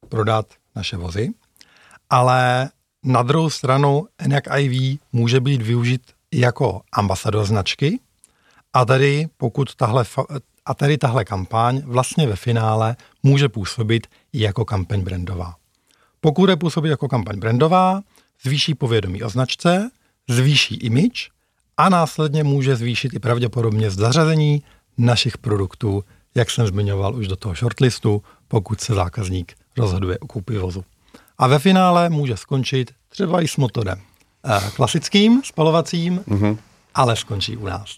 prodat 0.09 0.47
naše 0.75 0.97
vozy, 0.97 1.31
ale 2.11 2.71
na 3.03 3.23
druhou 3.23 3.51
stranu 3.51 4.07
Enyaq 4.19 4.51
iV 4.59 4.99
může 5.13 5.41
být 5.41 5.63
využit 5.63 6.03
jako 6.35 6.83
ambasador 6.93 7.47
značky 7.47 8.01
a 8.73 8.85
tady 8.85 9.27
pokud 9.37 9.75
tahle, 9.75 10.05
a 10.67 10.75
tady 10.75 10.99
tahle 10.99 11.25
kampaň 11.25 11.83
vlastně 11.85 12.27
ve 12.27 12.37
finále 12.37 12.97
může 13.23 13.49
působit 13.49 14.07
i 14.33 14.43
jako 14.43 14.65
kampaň 14.65 15.01
brandová. 15.01 15.55
Pokud 16.21 16.51
je 16.51 16.57
působit 16.57 16.89
jako 16.89 17.09
kampaň 17.09 17.39
brandová, 17.39 18.01
zvýší 18.43 18.75
povědomí 18.75 19.23
o 19.23 19.29
značce, 19.29 19.91
zvýší 20.29 20.75
image 20.75 21.31
a 21.77 21.89
následně 21.89 22.45
může 22.45 22.77
zvýšit 22.77 23.15
i 23.15 23.19
pravděpodobně 23.19 23.91
zařazení 23.91 24.63
našich 24.99 25.39
produktů, 25.39 26.05
jak 26.35 26.51
jsem 26.51 26.67
zmiňoval 26.67 27.15
už 27.15 27.29
do 27.29 27.37
toho 27.37 27.55
shortlistu, 27.55 28.23
pokud 28.49 28.81
se 28.81 28.95
zákazník 28.95 29.55
rozhoduje 29.79 30.19
o 30.19 30.27
koupi 30.27 30.59
vozu. 30.59 30.85
A 31.39 31.47
ve 31.47 31.59
finále 31.59 32.09
může 32.09 32.37
skončit 32.37 32.95
třeba 33.09 33.43
i 33.43 33.49
s 33.49 33.57
motorem 33.57 34.01
eh, 34.45 34.71
klasickým, 34.77 35.43
spalovacím, 35.45 36.19
mm-hmm. 36.19 36.59
ale 36.95 37.17
skončí 37.17 37.57
u 37.57 37.67
nás. 37.67 37.97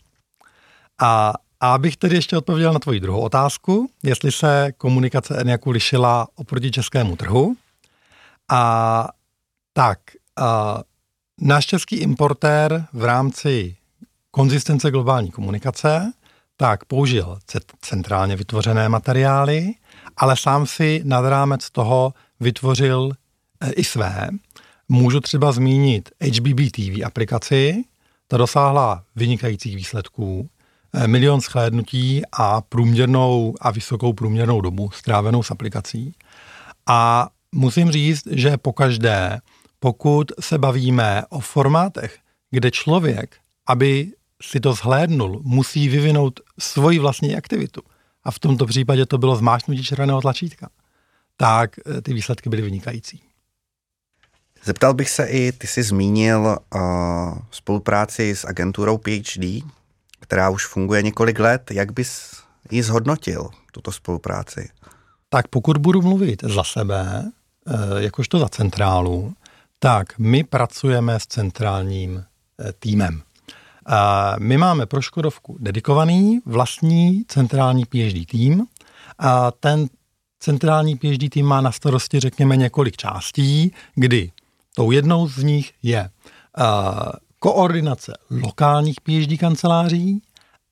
A 1.01 1.33
a 1.61 1.75
abych 1.75 1.97
tedy 1.97 2.17
ještě 2.17 2.37
odpověděl 2.37 2.73
na 2.73 2.79
tvoji 2.79 3.01
druhou 3.01 3.21
otázku, 3.21 3.91
jestli 4.03 4.33
se 4.33 4.73
komunikace 4.77 5.41
Eniaku 5.41 5.71
lišila 5.71 6.29
oproti 6.35 6.71
českému 6.71 7.17
trhu. 7.17 7.57
A 8.51 9.09
tak, 9.73 9.99
a, 10.37 10.81
náš 11.41 11.67
český 11.67 11.97
importér 11.97 12.87
v 12.93 13.05
rámci 13.05 13.77
konzistence 14.31 14.91
globální 14.91 15.31
komunikace 15.31 16.13
tak 16.57 16.85
použil 16.85 17.39
centrálně 17.81 18.37
vytvořené 18.37 18.89
materiály, 18.89 19.75
ale 20.19 20.37
sám 20.37 20.67
si 20.67 21.03
nad 21.05 21.29
rámec 21.29 21.71
toho 21.71 22.13
vytvořil 22.41 23.13
e, 23.61 23.73
i 23.73 23.85
své. 23.85 24.29
Můžu 24.89 25.21
třeba 25.21 25.53
zmínit 25.53 26.11
HBB 26.21 26.73
TV 26.73 27.05
aplikaci, 27.05 27.85
ta 28.29 28.37
dosáhla 28.37 29.05
vynikajících 29.17 29.77
výsledků. 29.77 30.49
Eh, 30.93 31.09
milion 31.09 31.41
schlédnutí 31.41 32.23
a 32.33 32.61
průměrnou 32.61 33.55
a 33.61 33.71
vysokou 33.71 34.13
průměrnou 34.13 34.61
dobu 34.61 34.91
strávenou 34.95 35.43
s 35.43 35.51
aplikací. 35.51 36.15
A 36.87 37.29
musím 37.53 37.91
říct, 37.91 38.27
že 38.31 38.57
pokaždé, 38.57 39.41
pokud 39.81 40.33
se 40.41 40.59
bavíme 40.59 41.23
o 41.29 41.41
formátech, 41.41 42.19
kde 42.51 42.71
člověk, 42.71 43.37
aby 43.67 44.13
si 44.43 44.61
to 44.61 44.73
zhlédnul, 44.73 45.41
musí 45.45 45.89
vyvinout 45.89 46.41
svoji 46.59 46.99
vlastní 46.99 47.37
aktivitu. 47.37 47.83
A 48.29 48.31
v 48.31 48.39
tomto 48.39 48.67
případě 48.67 49.07
to 49.07 49.19
bylo 49.19 49.37
zmášnutí 49.37 49.85
červeného 49.85 50.21
tlačítka. 50.21 50.69
tak 51.37 51.79
eh, 51.79 52.01
ty 52.03 52.15
výsledky 52.15 52.51
byly 52.51 52.63
vynikající. 52.63 53.23
Zeptal 54.65 54.95
bych 54.95 55.11
se 55.11 55.27
i, 55.27 55.53
ty 55.53 55.67
jsi 55.67 55.83
zmínil 55.83 56.59
uh, 56.75 56.81
spolupráci 57.51 58.37
s 58.37 58.45
agenturou 58.45 58.99
PhD, 58.99 59.65
která 60.21 60.51
už 60.51 60.67
funguje 60.67 61.03
několik 61.03 61.39
let. 61.39 61.71
Jak 61.71 61.93
bys 61.93 62.33
ji 62.71 62.83
zhodnotil, 62.83 63.51
tuto 63.73 63.93
spolupráci? 63.93 64.71
Tak 65.29 65.49
pokud 65.49 65.79
budu 65.79 66.03
mluvit 66.03 66.43
za 66.43 66.65
sebe, 66.65 67.23
uh, 67.23 67.99
jakožto 67.99 68.39
za 68.39 68.49
centrálu, 68.49 69.35
tak 69.79 70.19
my 70.19 70.45
pracujeme 70.45 71.21
s 71.21 71.27
centrálním 71.27 72.15
uh, 72.15 72.23
týmem. 72.79 73.23
My 74.39 74.59
máme 74.59 74.87
pro 74.87 75.03
Škodovku 75.03 75.57
dedikovaný 75.61 76.41
vlastní 76.47 77.25
centrální 77.29 77.85
PhD 77.85 78.27
tým 78.31 78.67
a 79.19 79.51
ten 79.51 79.89
centrální 80.41 80.97
PhD 80.97 81.31
tým 81.31 81.47
má 81.47 81.61
na 81.61 81.73
starosti, 81.73 82.21
řekněme, 82.21 82.57
několik 82.57 82.97
částí, 82.97 83.73
kdy 83.95 84.31
tou 84.75 84.91
jednou 84.91 85.29
z 85.29 85.43
nich 85.43 85.73
je 85.83 86.11
uh, 86.59 86.65
koordinace 87.39 88.13
lokálních 88.31 89.01
PhD 89.01 89.41
kanceláří, 89.41 90.23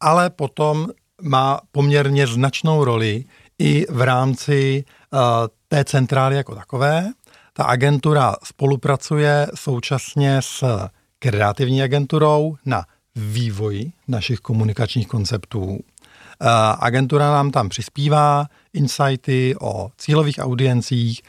ale 0.00 0.31
potom 0.31 0.88
má 1.22 1.61
poměrně 1.72 2.26
značnou 2.26 2.85
roli 2.85 3.24
i 3.59 3.87
v 3.90 4.00
rámci 4.00 4.85
uh, 5.12 5.20
té 5.68 5.85
centrály 5.85 6.37
jako 6.37 6.55
takové. 6.55 7.11
Ta 7.52 7.64
agentura 7.64 8.37
spolupracuje 8.44 9.46
současně 9.55 10.38
s 10.42 10.64
kreativní 11.18 11.83
agenturou 11.83 12.57
na 12.66 12.85
vývoji 13.16 13.92
našich 14.09 14.38
komunikačních 14.38 15.09
konceptů. 15.09 15.81
Agentura 16.79 17.33
nám 17.33 17.50
tam 17.50 17.68
přispívá 17.68 18.46
insighty 18.72 19.55
o 19.61 19.90
cílových 19.98 20.38
audiencích, 20.38 21.22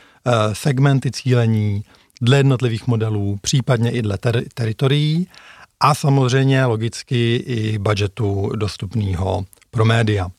segmenty 0.54 1.12
cílení, 1.12 1.84
dle 2.22 2.38
jednotlivých 2.38 2.88
modelů, 2.88 3.38
případně 3.42 3.92
i 3.92 4.02
dle 4.02 4.16
ter- 4.16 4.44
teritorií 4.54 5.28
a 5.80 5.96
samozřejmě 5.96 6.66
logicky 6.66 7.36
i 7.36 7.78
budgetu 7.78 8.52
dostupného 8.56 9.46
pro 9.72 9.86
média. 9.86 10.30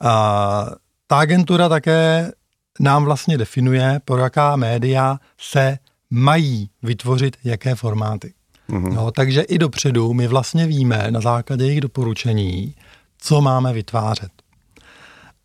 A 0.00 0.66
ta 1.06 1.18
agentura 1.18 1.68
také 1.68 2.32
nám 2.80 3.04
vlastně 3.04 3.38
definuje, 3.38 4.00
pro 4.04 4.18
jaká 4.18 4.56
média 4.56 5.18
se 5.38 5.78
mají 6.10 6.70
vytvořit 6.82 7.36
jaké 7.44 7.74
formáty. 7.74 8.32
Mm-hmm. 8.70 8.94
No, 8.94 9.10
takže 9.10 9.42
i 9.42 9.58
dopředu 9.58 10.12
my 10.12 10.26
vlastně 10.26 10.66
víme 10.66 11.06
na 11.10 11.20
základě 11.20 11.64
jejich 11.64 11.80
doporučení, 11.80 12.74
co 13.18 13.40
máme 13.40 13.72
vytvářet. 13.72 14.30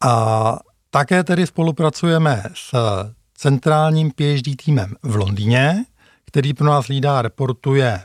A 0.04 0.60
také 0.90 1.24
tedy 1.24 1.48
spolupracujeme 1.48 2.44
s 2.54 2.76
centrálním 3.38 4.12
PhD 4.12 4.64
týmem 4.66 4.96
v 5.04 5.16
Londýně, 5.16 5.86
který 6.26 6.54
pro 6.54 6.68
nás 6.68 6.88
lídá 6.88 7.22
reportuje 7.22 8.02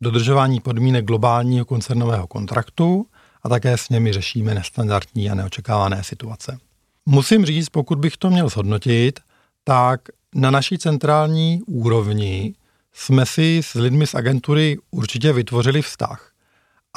dodržování 0.00 0.60
podmínek 0.60 1.04
globálního 1.04 1.64
koncernového 1.64 2.26
kontraktu 2.26 3.06
a 3.42 3.48
také 3.48 3.76
s 3.76 3.88
nimi 3.88 4.12
řešíme 4.12 4.54
nestandardní 4.54 5.30
a 5.30 5.34
neočekávané 5.34 6.04
situace. 6.04 6.58
Musím 7.06 7.44
říct, 7.44 7.68
pokud 7.68 7.98
bych 7.98 8.16
to 8.16 8.30
měl 8.30 8.48
zhodnotit, 8.48 9.20
tak 9.64 10.00
na 10.34 10.50
naší 10.50 10.78
centrální 10.78 11.60
úrovni 11.66 12.54
jsme 12.94 13.26
si 13.26 13.60
s 13.64 13.74
lidmi 13.74 14.06
z 14.06 14.14
agentury 14.14 14.78
určitě 14.90 15.32
vytvořili 15.32 15.82
vztah. 15.82 16.30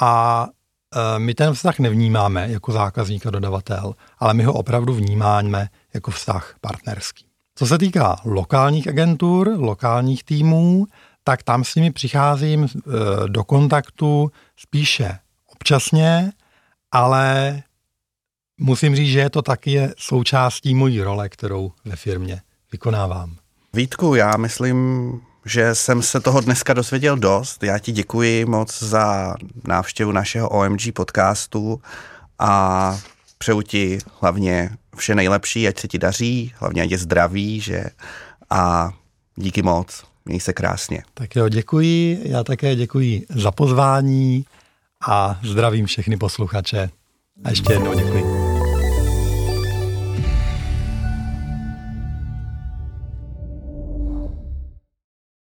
A 0.01 0.47
e, 0.95 1.19
my 1.19 1.33
ten 1.33 1.53
vztah 1.53 1.79
nevnímáme 1.79 2.51
jako 2.51 2.71
zákazník 2.71 3.25
a 3.25 3.29
dodavatel, 3.29 3.95
ale 4.19 4.33
my 4.33 4.43
ho 4.43 4.53
opravdu 4.53 4.93
vnímáme 4.93 5.69
jako 5.93 6.11
vztah 6.11 6.55
partnerský. 6.61 7.25
Co 7.55 7.67
se 7.67 7.77
týká 7.77 8.21
lokálních 8.25 8.87
agentur, 8.87 9.53
lokálních 9.57 10.23
týmů, 10.23 10.85
tak 11.23 11.43
tam 11.43 11.63
s 11.63 11.75
nimi 11.75 11.91
přicházím 11.91 12.63
e, 12.63 12.67
do 13.27 13.43
kontaktu 13.43 14.31
spíše 14.57 15.19
občasně, 15.47 16.31
ale 16.91 17.63
musím 18.57 18.95
říct, 18.95 19.11
že 19.11 19.19
je 19.19 19.29
to 19.29 19.41
taky 19.41 19.81
součástí 19.97 20.75
mojí 20.75 21.01
role, 21.01 21.29
kterou 21.29 21.71
ve 21.85 21.95
firmě 21.95 22.41
vykonávám. 22.71 23.35
Vítku, 23.73 24.15
já 24.15 24.37
myslím, 24.37 25.11
že 25.47 25.75
jsem 25.75 26.01
se 26.01 26.19
toho 26.19 26.41
dneska 26.41 26.73
dozvěděl 26.73 27.17
dost. 27.17 27.63
Já 27.63 27.79
ti 27.79 27.91
děkuji 27.91 28.45
moc 28.45 28.83
za 28.83 29.35
návštěvu 29.67 30.11
našeho 30.11 30.49
OMG 30.49 30.81
podcastu 30.93 31.81
a 32.39 32.99
přeju 33.37 33.61
ti 33.61 33.97
hlavně 34.21 34.69
vše 34.95 35.15
nejlepší, 35.15 35.67
ať 35.67 35.79
se 35.79 35.87
ti 35.87 35.97
daří, 35.97 36.53
hlavně 36.57 36.81
ať 36.81 36.91
je 36.91 36.97
zdraví, 36.97 37.61
že 37.61 37.83
a 38.49 38.91
díky 39.35 39.61
moc, 39.61 40.03
měj 40.25 40.39
se 40.39 40.53
krásně. 40.53 41.03
Tak 41.13 41.35
jo, 41.35 41.49
děkuji, 41.49 42.21
já 42.23 42.43
také 42.43 42.75
děkuji 42.75 43.25
za 43.29 43.51
pozvání 43.51 44.45
a 45.07 45.39
zdravím 45.43 45.85
všechny 45.85 46.17
posluchače 46.17 46.89
a 47.43 47.49
ještě 47.49 47.73
jednou 47.73 47.93
děkuji. 47.93 48.46